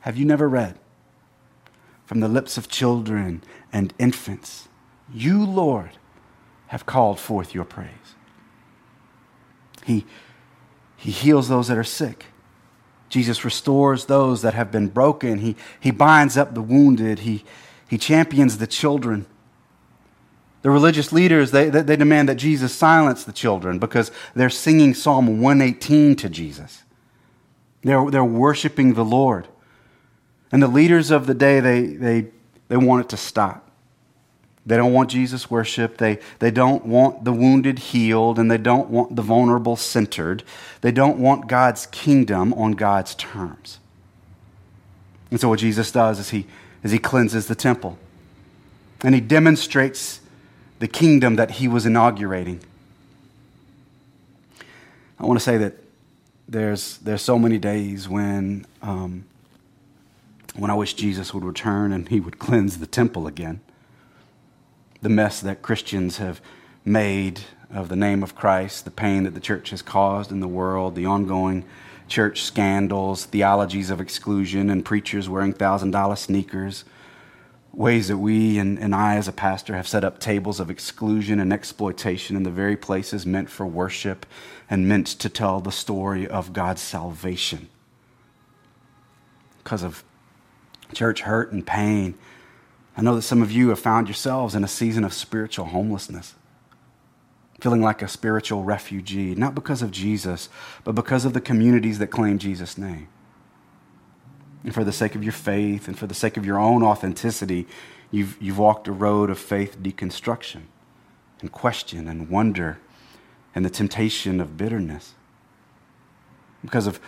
Have 0.00 0.16
you 0.16 0.24
never 0.24 0.48
read? 0.48 0.78
From 2.06 2.20
the 2.20 2.28
lips 2.28 2.56
of 2.56 2.68
children 2.68 3.42
and 3.70 3.92
infants, 3.98 4.68
you, 5.12 5.44
Lord, 5.44 5.90
have 6.68 6.86
called 6.86 7.20
forth 7.20 7.54
your 7.54 7.64
praise. 7.64 7.90
He, 9.84 10.06
he 10.96 11.10
heals 11.10 11.48
those 11.48 11.68
that 11.68 11.76
are 11.76 11.84
sick. 11.84 12.26
Jesus 13.10 13.44
restores 13.44 14.06
those 14.06 14.40
that 14.42 14.54
have 14.54 14.70
been 14.70 14.88
broken. 14.88 15.38
He, 15.38 15.56
he 15.80 15.90
binds 15.90 16.36
up 16.36 16.54
the 16.54 16.62
wounded. 16.62 17.20
He, 17.20 17.44
he 17.88 17.98
champions 17.98 18.56
the 18.58 18.66
children. 18.66 19.26
The 20.62 20.70
religious 20.70 21.12
leaders, 21.12 21.52
they, 21.52 21.70
they 21.70 21.96
demand 21.96 22.28
that 22.28 22.36
Jesus 22.36 22.74
silence 22.74 23.24
the 23.24 23.32
children 23.32 23.78
because 23.78 24.10
they're 24.34 24.50
singing 24.50 24.92
Psalm 24.94 25.40
118 25.40 26.16
to 26.16 26.28
Jesus. 26.28 26.82
They're, 27.82 28.10
they're 28.10 28.24
worshiping 28.24 28.94
the 28.94 29.04
Lord. 29.04 29.46
And 30.50 30.62
the 30.62 30.68
leaders 30.68 31.10
of 31.10 31.26
the 31.26 31.34
day, 31.34 31.60
they, 31.60 31.86
they, 31.86 32.26
they 32.68 32.76
want 32.76 33.04
it 33.04 33.08
to 33.10 33.16
stop. 33.16 33.70
They 34.66 34.76
don't 34.76 34.92
want 34.92 35.10
Jesus 35.10 35.50
worship. 35.50 35.96
They, 35.96 36.18
they 36.40 36.50
don't 36.50 36.84
want 36.84 37.24
the 37.24 37.32
wounded 37.32 37.78
healed, 37.78 38.38
and 38.38 38.50
they 38.50 38.58
don't 38.58 38.90
want 38.90 39.16
the 39.16 39.22
vulnerable 39.22 39.76
centered. 39.76 40.42
They 40.80 40.92
don't 40.92 41.18
want 41.18 41.48
God's 41.48 41.86
kingdom 41.86 42.52
on 42.54 42.72
God's 42.72 43.14
terms. 43.14 43.78
And 45.30 45.40
so, 45.40 45.48
what 45.48 45.60
Jesus 45.60 45.90
does 45.90 46.18
is 46.18 46.30
he, 46.30 46.46
is 46.82 46.90
he 46.90 46.98
cleanses 46.98 47.46
the 47.46 47.54
temple 47.54 47.98
and 49.02 49.14
he 49.14 49.20
demonstrates 49.20 50.20
the 50.78 50.88
kingdom 50.88 51.36
that 51.36 51.52
he 51.52 51.68
was 51.68 51.86
inaugurating. 51.86 52.60
I 55.18 55.26
want 55.26 55.38
to 55.38 55.44
say 55.44 55.56
that 55.58 55.74
there's, 56.48 56.98
there's 56.98 57.22
so 57.22 57.38
many 57.38 57.58
days 57.58 58.08
when, 58.08 58.66
um, 58.82 59.24
when 60.54 60.70
I 60.70 60.74
wish 60.74 60.94
Jesus 60.94 61.34
would 61.34 61.44
return 61.44 61.92
and 61.92 62.08
he 62.08 62.20
would 62.20 62.38
cleanse 62.38 62.78
the 62.78 62.86
temple 62.86 63.26
again. 63.26 63.60
The 65.02 65.08
mess 65.08 65.40
that 65.40 65.62
Christians 65.62 66.18
have 66.18 66.40
made 66.84 67.40
of 67.70 67.88
the 67.88 67.96
name 67.96 68.22
of 68.22 68.34
Christ, 68.34 68.84
the 68.84 68.90
pain 68.90 69.24
that 69.24 69.34
the 69.34 69.40
church 69.40 69.70
has 69.70 69.82
caused 69.82 70.30
in 70.30 70.40
the 70.40 70.48
world, 70.48 70.94
the 70.94 71.06
ongoing 71.06 71.64
church 72.08 72.42
scandals, 72.42 73.26
theologies 73.26 73.90
of 73.90 74.00
exclusion, 74.00 74.70
and 74.70 74.84
preachers 74.84 75.28
wearing 75.28 75.52
$1,000 75.52 76.16
sneakers 76.16 76.84
ways 77.72 78.08
that 78.08 78.18
we 78.18 78.58
and, 78.58 78.78
and 78.78 78.94
I, 78.94 79.16
as 79.16 79.28
a 79.28 79.32
pastor, 79.32 79.74
have 79.76 79.86
set 79.86 80.04
up 80.04 80.18
tables 80.18 80.60
of 80.60 80.70
exclusion 80.70 81.38
and 81.38 81.52
exploitation 81.52 82.36
in 82.36 82.42
the 82.42 82.50
very 82.50 82.76
places 82.76 83.26
meant 83.26 83.50
for 83.50 83.66
worship 83.66 84.26
and 84.70 84.88
meant 84.88 85.06
to 85.06 85.28
tell 85.28 85.60
the 85.60 85.72
story 85.72 86.26
of 86.26 86.52
God's 86.52 86.82
salvation. 86.82 87.68
Because 89.62 89.82
of 89.82 90.02
church 90.92 91.20
hurt 91.22 91.52
and 91.52 91.66
pain, 91.66 92.14
I 92.96 93.02
know 93.02 93.14
that 93.14 93.22
some 93.22 93.42
of 93.42 93.52
you 93.52 93.68
have 93.68 93.78
found 93.78 94.08
yourselves 94.08 94.54
in 94.54 94.64
a 94.64 94.68
season 94.68 95.04
of 95.04 95.12
spiritual 95.12 95.66
homelessness, 95.66 96.34
feeling 97.60 97.82
like 97.82 98.02
a 98.02 98.08
spiritual 98.08 98.64
refugee, 98.64 99.34
not 99.34 99.54
because 99.54 99.82
of 99.82 99.90
Jesus, 99.90 100.48
but 100.84 100.94
because 100.94 101.24
of 101.24 101.32
the 101.32 101.40
communities 101.40 101.98
that 101.98 102.08
claim 102.08 102.38
Jesus' 102.38 102.78
name 102.78 103.08
and 104.64 104.74
for 104.74 104.84
the 104.84 104.92
sake 104.92 105.14
of 105.14 105.22
your 105.22 105.32
faith 105.32 105.88
and 105.88 105.98
for 105.98 106.06
the 106.06 106.14
sake 106.14 106.36
of 106.36 106.44
your 106.44 106.58
own 106.58 106.82
authenticity, 106.82 107.66
you've, 108.10 108.36
you've 108.40 108.58
walked 108.58 108.88
a 108.88 108.92
road 108.92 109.30
of 109.30 109.38
faith 109.38 109.78
deconstruction 109.80 110.62
and 111.40 111.52
question 111.52 112.08
and 112.08 112.28
wonder 112.28 112.78
and 113.54 113.64
the 113.64 113.70
temptation 113.70 114.40
of 114.40 114.56
bitterness. 114.56 115.14
Because 116.62 116.86
of 116.86 117.00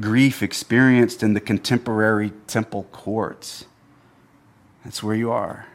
grief 0.00 0.42
experienced 0.42 1.22
in 1.22 1.34
the 1.34 1.40
contemporary 1.40 2.32
temple 2.46 2.84
courts. 2.92 3.64
That's 4.84 5.02
where 5.02 5.16
you 5.16 5.30
are. 5.30 5.66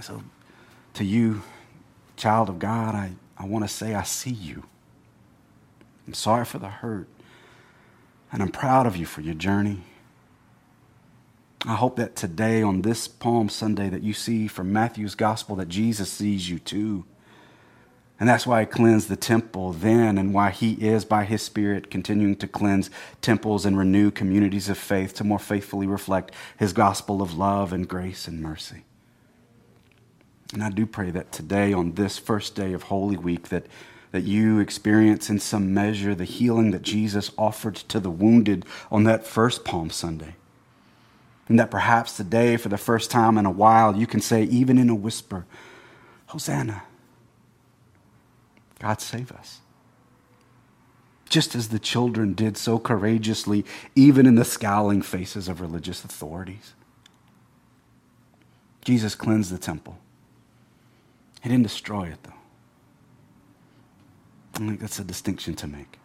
So, 0.00 0.22
to 0.94 1.04
you, 1.04 1.42
child 2.16 2.48
of 2.48 2.58
God, 2.58 2.94
I, 2.94 3.12
I 3.36 3.44
want 3.46 3.64
to 3.64 3.68
say 3.68 3.94
I 3.94 4.04
see 4.04 4.30
you. 4.30 4.64
I'm 6.06 6.14
sorry 6.14 6.44
for 6.44 6.58
the 6.58 6.68
hurt. 6.68 7.08
And 8.30 8.42
I'm 8.42 8.50
proud 8.50 8.86
of 8.86 8.96
you 8.96 9.06
for 9.06 9.20
your 9.20 9.34
journey. 9.34 9.82
I 11.64 11.74
hope 11.74 11.96
that 11.96 12.14
today, 12.14 12.62
on 12.62 12.82
this 12.82 13.08
Palm 13.08 13.48
Sunday, 13.48 13.88
that 13.88 14.02
you 14.02 14.12
see 14.12 14.46
from 14.46 14.72
Matthew's 14.72 15.14
gospel 15.14 15.56
that 15.56 15.68
Jesus 15.68 16.10
sees 16.10 16.48
you 16.48 16.58
too. 16.58 17.04
And 18.20 18.28
that's 18.28 18.46
why 18.46 18.60
he 18.60 18.66
cleansed 18.66 19.08
the 19.08 19.16
temple 19.16 19.72
then, 19.72 20.18
and 20.18 20.34
why 20.34 20.50
he 20.50 20.74
is, 20.74 21.04
by 21.04 21.24
his 21.24 21.42
Spirit, 21.42 21.90
continuing 21.90 22.36
to 22.36 22.48
cleanse 22.48 22.90
temples 23.22 23.64
and 23.64 23.78
renew 23.78 24.10
communities 24.10 24.68
of 24.68 24.76
faith 24.76 25.14
to 25.14 25.24
more 25.24 25.38
faithfully 25.38 25.86
reflect 25.86 26.32
his 26.58 26.72
gospel 26.72 27.22
of 27.22 27.36
love 27.36 27.72
and 27.72 27.88
grace 27.88 28.28
and 28.28 28.40
mercy. 28.40 28.84
And 30.52 30.62
I 30.62 30.70
do 30.70 30.86
pray 30.86 31.10
that 31.10 31.30
today, 31.30 31.72
on 31.72 31.92
this 31.92 32.18
first 32.18 32.54
day 32.54 32.72
of 32.72 32.84
Holy 32.84 33.16
Week, 33.16 33.48
that 33.48 33.66
that 34.10 34.24
you 34.24 34.58
experience 34.58 35.28
in 35.28 35.38
some 35.38 35.74
measure 35.74 36.14
the 36.14 36.24
healing 36.24 36.70
that 36.70 36.82
Jesus 36.82 37.30
offered 37.36 37.74
to 37.76 38.00
the 38.00 38.10
wounded 38.10 38.64
on 38.90 39.04
that 39.04 39.26
first 39.26 39.64
Palm 39.64 39.90
Sunday. 39.90 40.34
And 41.48 41.58
that 41.58 41.70
perhaps 41.70 42.16
today, 42.16 42.56
for 42.56 42.68
the 42.68 42.78
first 42.78 43.10
time 43.10 43.38
in 43.38 43.46
a 43.46 43.50
while, 43.50 43.96
you 43.96 44.06
can 44.06 44.20
say, 44.20 44.42
even 44.44 44.78
in 44.78 44.90
a 44.90 44.94
whisper, 44.94 45.46
Hosanna. 46.26 46.82
God 48.78 49.00
save 49.00 49.32
us. 49.32 49.60
Just 51.28 51.54
as 51.54 51.68
the 51.68 51.78
children 51.78 52.34
did 52.34 52.56
so 52.56 52.78
courageously, 52.78 53.64
even 53.94 54.26
in 54.26 54.34
the 54.34 54.44
scowling 54.44 55.02
faces 55.02 55.48
of 55.48 55.60
religious 55.60 56.04
authorities. 56.04 56.74
Jesus 58.82 59.14
cleansed 59.14 59.52
the 59.52 59.58
temple. 59.58 59.98
He 61.42 61.48
didn't 61.48 61.64
destroy 61.64 62.04
it, 62.04 62.22
though. 62.22 62.37
I 64.58 64.66
think 64.66 64.80
that's 64.80 64.98
a 64.98 65.04
distinction 65.04 65.54
to 65.54 65.66
make. 65.66 65.98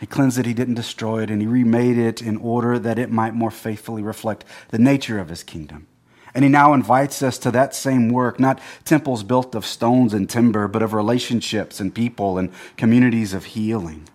He 0.00 0.06
cleansed 0.06 0.38
it, 0.38 0.46
he 0.46 0.54
didn't 0.54 0.74
destroy 0.74 1.22
it, 1.22 1.30
and 1.30 1.40
he 1.40 1.46
remade 1.46 1.98
it 1.98 2.22
in 2.22 2.36
order 2.36 2.78
that 2.78 2.98
it 2.98 3.10
might 3.10 3.34
more 3.34 3.50
faithfully 3.50 4.02
reflect 4.02 4.44
the 4.68 4.78
nature 4.78 5.18
of 5.18 5.28
his 5.28 5.42
kingdom. 5.42 5.86
And 6.34 6.44
he 6.44 6.50
now 6.50 6.72
invites 6.72 7.22
us 7.22 7.36
to 7.38 7.50
that 7.50 7.74
same 7.74 8.10
work, 8.10 8.38
not 8.38 8.60
temples 8.84 9.24
built 9.24 9.54
of 9.54 9.66
stones 9.66 10.14
and 10.14 10.30
timber, 10.30 10.68
but 10.68 10.82
of 10.82 10.94
relationships 10.94 11.80
and 11.80 11.92
people 11.92 12.38
and 12.38 12.52
communities 12.76 13.34
of 13.34 13.46
healing. 13.46 14.08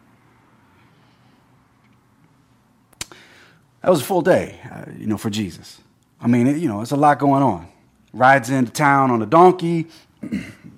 That 3.82 3.90
was 3.90 4.00
a 4.00 4.06
full 4.06 4.22
day, 4.22 4.62
uh, 4.72 4.86
you 4.98 5.08
know, 5.08 5.18
for 5.18 5.30
Jesus. 5.30 5.82
I 6.22 6.28
mean, 6.28 6.48
it, 6.48 6.58
you 6.58 6.70
know, 6.70 6.82
it's 6.82 6.92
a 6.92 6.96
lot 6.96 7.20
going 7.20 7.44
on. 7.44 7.68
Rides 8.14 8.50
into 8.50 8.72
town 8.72 9.12
on 9.12 9.22
a 9.22 9.26
donkey, 9.26 9.88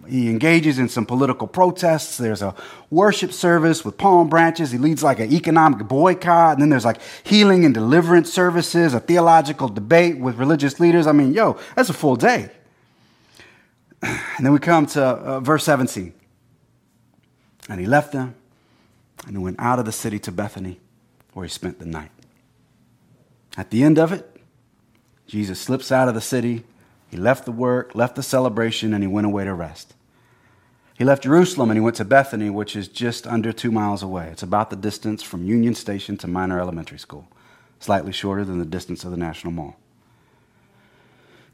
he 0.08 0.30
engages 0.30 0.80
in 0.80 0.90
some 0.90 1.06
political 1.06 1.48
protests. 1.48 2.18
There's 2.18 2.42
a 2.42 2.56
worship 2.90 3.32
service 3.32 3.84
with 3.84 3.98
palm 3.98 4.30
branches. 4.30 4.72
He 4.72 4.78
leads 4.78 5.04
like 5.04 5.20
an 5.20 5.32
economic 5.32 5.88
boycott. 5.88 6.54
And 6.54 6.62
then 6.62 6.70
there's 6.70 6.86
like 6.86 7.00
healing 7.24 7.66
and 7.66 7.74
deliverance 7.74 8.32
services, 8.32 8.94
a 8.94 9.00
theological 9.00 9.68
debate 9.68 10.20
with 10.20 10.36
religious 10.36 10.80
leaders. 10.80 11.08
I 11.08 11.12
mean, 11.12 11.34
yo, 11.34 11.58
that's 11.76 11.90
a 11.90 11.94
full 11.94 12.16
day. 12.16 12.50
And 14.02 14.46
then 14.46 14.54
we 14.54 14.60
come 14.60 14.86
to 14.88 15.04
uh, 15.04 15.40
verse 15.40 15.64
17. 15.64 16.14
And 17.70 17.80
he 17.80 17.86
left 17.86 18.12
them 18.12 18.36
and 19.26 19.36
he 19.36 19.44
went 19.44 19.60
out 19.60 19.80
of 19.80 19.86
the 19.86 19.92
city 19.92 20.20
to 20.20 20.32
Bethany 20.32 20.80
where 21.34 21.46
he 21.46 21.50
spent 21.50 21.80
the 21.80 21.86
night. 21.86 22.12
At 23.58 23.72
the 23.72 23.84
end 23.84 23.98
of 23.98 24.12
it, 24.12 24.30
Jesus 25.28 25.60
slips 25.60 25.92
out 25.92 26.08
of 26.08 26.14
the 26.14 26.22
city 26.22 26.64
he 27.10 27.18
left 27.18 27.46
the 27.46 27.52
work, 27.52 27.96
left 27.96 28.16
the 28.16 28.24
celebration, 28.24 28.94
and 28.94 29.04
he 29.04 29.08
went 29.08 29.28
away 29.28 29.46
to 29.46 29.54
rest. 29.54 29.94
He 30.98 31.04
left 31.04 31.24
Jerusalem 31.24 31.70
and 31.70 31.78
he 31.78 31.82
went 31.82 31.98
to 31.98 32.06
Bethany, 32.06 32.50
which 32.50 32.76
is 32.76 32.88
just 32.88 33.28
under 33.28 33.52
two 33.52 33.72
miles 33.72 34.02
away. 34.02 34.30
It's 34.32 34.44
about 34.44 34.70
the 34.70 34.78
distance 34.78 35.22
from 35.22 35.46
Union 35.46 35.76
Station 35.76 36.16
to 36.18 36.28
Miner 36.28 36.60
Elementary 36.60 37.00
School, 37.00 37.28
slightly 37.80 38.14
shorter 38.14 38.46
than 38.46 38.60
the 38.60 38.66
distance 38.66 39.04
of 39.04 39.12
the 39.12 39.18
National 39.18 39.52
Mall. 39.52 39.76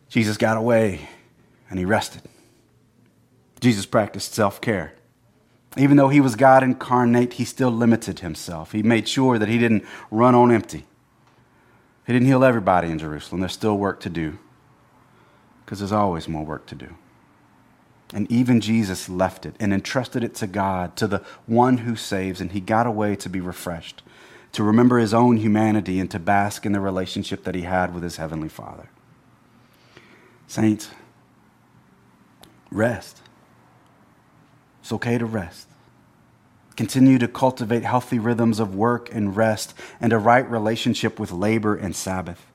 Jesus 0.10 0.38
got 0.38 0.58
away 0.58 1.10
and 1.70 1.80
he 1.80 1.86
rested. 1.86 2.22
Jesus 3.62 3.86
practiced 3.86 4.34
self 4.34 4.62
care. 4.62 4.94
Even 5.78 5.98
though 5.98 6.10
he 6.10 6.20
was 6.20 6.36
God 6.36 6.64
incarnate, 6.64 7.34
he 7.34 7.46
still 7.46 7.72
limited 7.72 8.20
himself. 8.20 8.74
He 8.74 8.84
made 8.84 9.08
sure 9.08 9.40
that 9.40 9.48
he 9.48 9.58
didn't 9.58 9.86
run 10.12 10.36
on 10.36 10.52
empty. 10.52 10.86
He 12.06 12.14
didn't 12.14 12.28
heal 12.28 12.44
everybody 12.44 12.90
in 12.90 13.00
Jerusalem. 13.00 13.40
There's 13.40 13.54
still 13.54 13.78
work 13.78 14.02
to 14.02 14.10
do 14.10 14.38
because 15.72 15.80
there's 15.80 15.94
always 15.94 16.28
more 16.28 16.44
work 16.44 16.66
to 16.66 16.76
do. 16.76 16.90
And 18.14 18.30
even 18.30 18.60
Jesus 18.60 19.08
left 19.08 19.46
it 19.46 19.56
and 19.58 19.74
entrusted 19.74 20.22
it 20.22 20.36
to 20.36 20.46
God, 20.46 20.98
to 20.98 21.08
the 21.08 21.20
one 21.46 21.78
who 21.78 21.96
saves, 21.96 22.42
and 22.42 22.52
he 22.52 22.60
got 22.60 22.86
away 22.86 23.16
to 23.16 23.30
be 23.30 23.40
refreshed, 23.40 24.04
to 24.52 24.66
remember 24.66 25.00
his 25.00 25.14
own 25.14 25.38
humanity, 25.38 25.98
and 26.02 26.12
to 26.12 26.20
bask 26.20 26.66
in 26.66 26.74
the 26.74 26.82
relationship 26.82 27.46
that 27.46 27.56
he 27.56 27.62
had 27.62 27.94
with 27.94 28.04
his 28.04 28.18
heavenly 28.18 28.50
Father. 28.50 28.90
Saints, 30.46 30.90
rest. 32.70 33.22
It's 34.82 34.92
okay 34.92 35.18
to 35.18 35.26
rest. 35.26 35.70
Continue 36.76 37.18
to 37.18 37.30
cultivate 37.30 37.86
healthy 37.86 38.20
rhythms 38.20 38.60
of 38.60 38.76
work 38.76 39.08
and 39.16 39.38
rest 39.38 39.74
and 40.02 40.12
a 40.12 40.18
right 40.18 40.52
relationship 40.52 41.18
with 41.18 41.32
labor 41.32 41.78
and 41.78 41.96
Sabbath. 41.96 42.51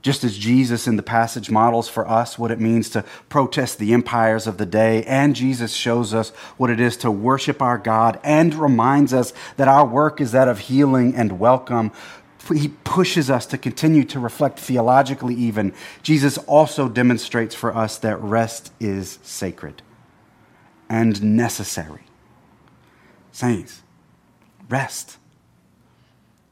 Just 0.00 0.22
as 0.22 0.38
Jesus 0.38 0.86
in 0.86 0.96
the 0.96 1.02
passage 1.02 1.50
models 1.50 1.88
for 1.88 2.08
us 2.08 2.38
what 2.38 2.50
it 2.50 2.60
means 2.60 2.88
to 2.90 3.04
protest 3.28 3.78
the 3.78 3.92
empires 3.92 4.46
of 4.46 4.56
the 4.56 4.66
day, 4.66 5.02
and 5.04 5.34
Jesus 5.34 5.72
shows 5.72 6.14
us 6.14 6.30
what 6.56 6.70
it 6.70 6.78
is 6.78 6.96
to 6.98 7.10
worship 7.10 7.60
our 7.60 7.78
God 7.78 8.20
and 8.22 8.54
reminds 8.54 9.12
us 9.12 9.32
that 9.56 9.68
our 9.68 9.84
work 9.84 10.20
is 10.20 10.32
that 10.32 10.48
of 10.48 10.60
healing 10.60 11.14
and 11.16 11.40
welcome, 11.40 11.90
he 12.54 12.68
pushes 12.68 13.28
us 13.28 13.44
to 13.46 13.58
continue 13.58 14.04
to 14.04 14.20
reflect 14.20 14.58
theologically, 14.58 15.34
even. 15.34 15.74
Jesus 16.02 16.38
also 16.38 16.88
demonstrates 16.88 17.54
for 17.54 17.76
us 17.76 17.98
that 17.98 18.16
rest 18.20 18.72
is 18.80 19.18
sacred 19.22 19.82
and 20.88 21.22
necessary. 21.22 22.02
Saints, 23.32 23.82
rest. 24.68 25.18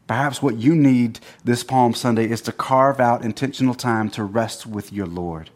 Perhaps 0.07 0.41
what 0.41 0.57
you 0.57 0.75
need 0.75 1.19
this 1.45 1.65
Palm 1.65 1.93
Sunday 1.93 2.31
is 2.31 2.41
to 2.43 2.53
carve 2.53 3.01
out 3.01 3.25
intentional 3.25 3.75
time 3.75 4.09
to 4.11 4.23
rest 4.23 4.67
with 4.67 4.93
your 4.93 5.07
Lord 5.07 5.51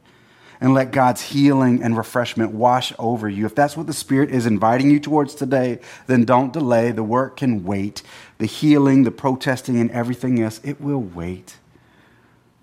and 0.61 0.75
let 0.75 0.91
God's 0.91 1.23
healing 1.23 1.83
and 1.83 1.97
refreshment 1.97 2.53
wash 2.53 2.93
over 2.99 3.29
you. 3.29 3.47
If 3.47 3.55
that's 3.55 3.77
what 3.77 3.87
the 3.87 3.93
Spirit 3.93 4.31
is 4.31 4.45
inviting 4.47 4.91
you 4.91 5.01
towards 5.01 5.35
today, 5.35 5.79
then 6.07 6.25
don't 6.25 6.53
delay. 6.53 6.91
The 6.91 7.03
work 7.03 7.37
can 7.39 7.65
wait. 7.65 8.03
The 8.39 8.47
healing, 8.47 9.05
the 9.05 9.11
protesting, 9.11 9.81
and 9.81 9.91
everything 9.93 10.41
else, 10.41 10.61
it 10.63 10.81
will 10.81 11.01
wait. 11.01 11.57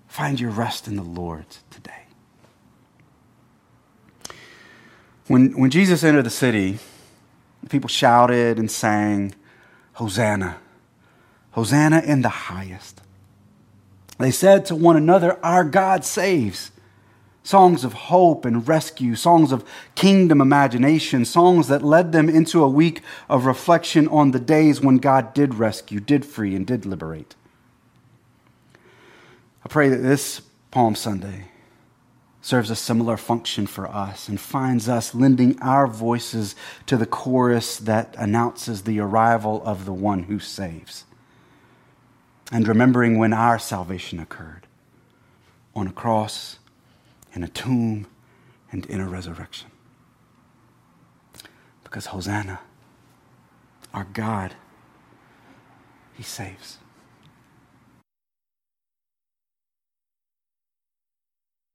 Find 0.06 0.38
your 0.38 0.50
rest 0.50 0.86
in 0.86 0.96
the 0.96 1.02
Lord 1.02 1.46
today. 1.70 1.92
When, 5.26 5.58
when 5.58 5.70
Jesus 5.70 6.04
entered 6.04 6.24
the 6.24 6.30
city, 6.30 6.78
people 7.68 7.88
shouted 7.88 8.58
and 8.58 8.70
sang, 8.70 9.34
Hosanna 9.94 10.58
Hosanna 11.58 12.02
in 12.02 12.22
the 12.22 12.28
highest. 12.28 13.00
They 14.16 14.30
said 14.30 14.64
to 14.66 14.76
one 14.76 14.96
another, 14.96 15.44
Our 15.44 15.64
God 15.64 16.04
saves. 16.04 16.70
Songs 17.42 17.82
of 17.82 17.94
hope 17.94 18.44
and 18.44 18.68
rescue, 18.68 19.16
songs 19.16 19.50
of 19.50 19.68
kingdom 19.96 20.40
imagination, 20.40 21.24
songs 21.24 21.66
that 21.66 21.82
led 21.82 22.12
them 22.12 22.28
into 22.28 22.62
a 22.62 22.68
week 22.68 23.02
of 23.28 23.44
reflection 23.44 24.06
on 24.06 24.30
the 24.30 24.38
days 24.38 24.80
when 24.80 24.98
God 24.98 25.34
did 25.34 25.56
rescue, 25.56 25.98
did 25.98 26.24
free, 26.24 26.54
and 26.54 26.64
did 26.64 26.86
liberate. 26.86 27.34
I 29.64 29.68
pray 29.68 29.88
that 29.88 29.96
this 29.96 30.42
Palm 30.70 30.94
Sunday 30.94 31.46
serves 32.40 32.70
a 32.70 32.76
similar 32.76 33.16
function 33.16 33.66
for 33.66 33.88
us 33.88 34.28
and 34.28 34.38
finds 34.38 34.88
us 34.88 35.12
lending 35.12 35.60
our 35.60 35.88
voices 35.88 36.54
to 36.86 36.96
the 36.96 37.06
chorus 37.06 37.78
that 37.78 38.14
announces 38.16 38.82
the 38.82 39.00
arrival 39.00 39.60
of 39.64 39.86
the 39.86 39.92
one 39.92 40.22
who 40.24 40.38
saves 40.38 41.04
and 42.50 42.66
remembering 42.66 43.18
when 43.18 43.32
our 43.32 43.58
salvation 43.58 44.18
occurred 44.18 44.66
on 45.74 45.86
a 45.86 45.92
cross, 45.92 46.58
in 47.34 47.42
a 47.42 47.48
tomb, 47.48 48.06
and 48.72 48.86
in 48.86 49.00
a 49.00 49.08
resurrection. 49.08 49.70
Because 51.84 52.06
Hosanna, 52.06 52.60
our 53.94 54.04
God, 54.12 54.54
He 56.14 56.22
saves. 56.22 56.78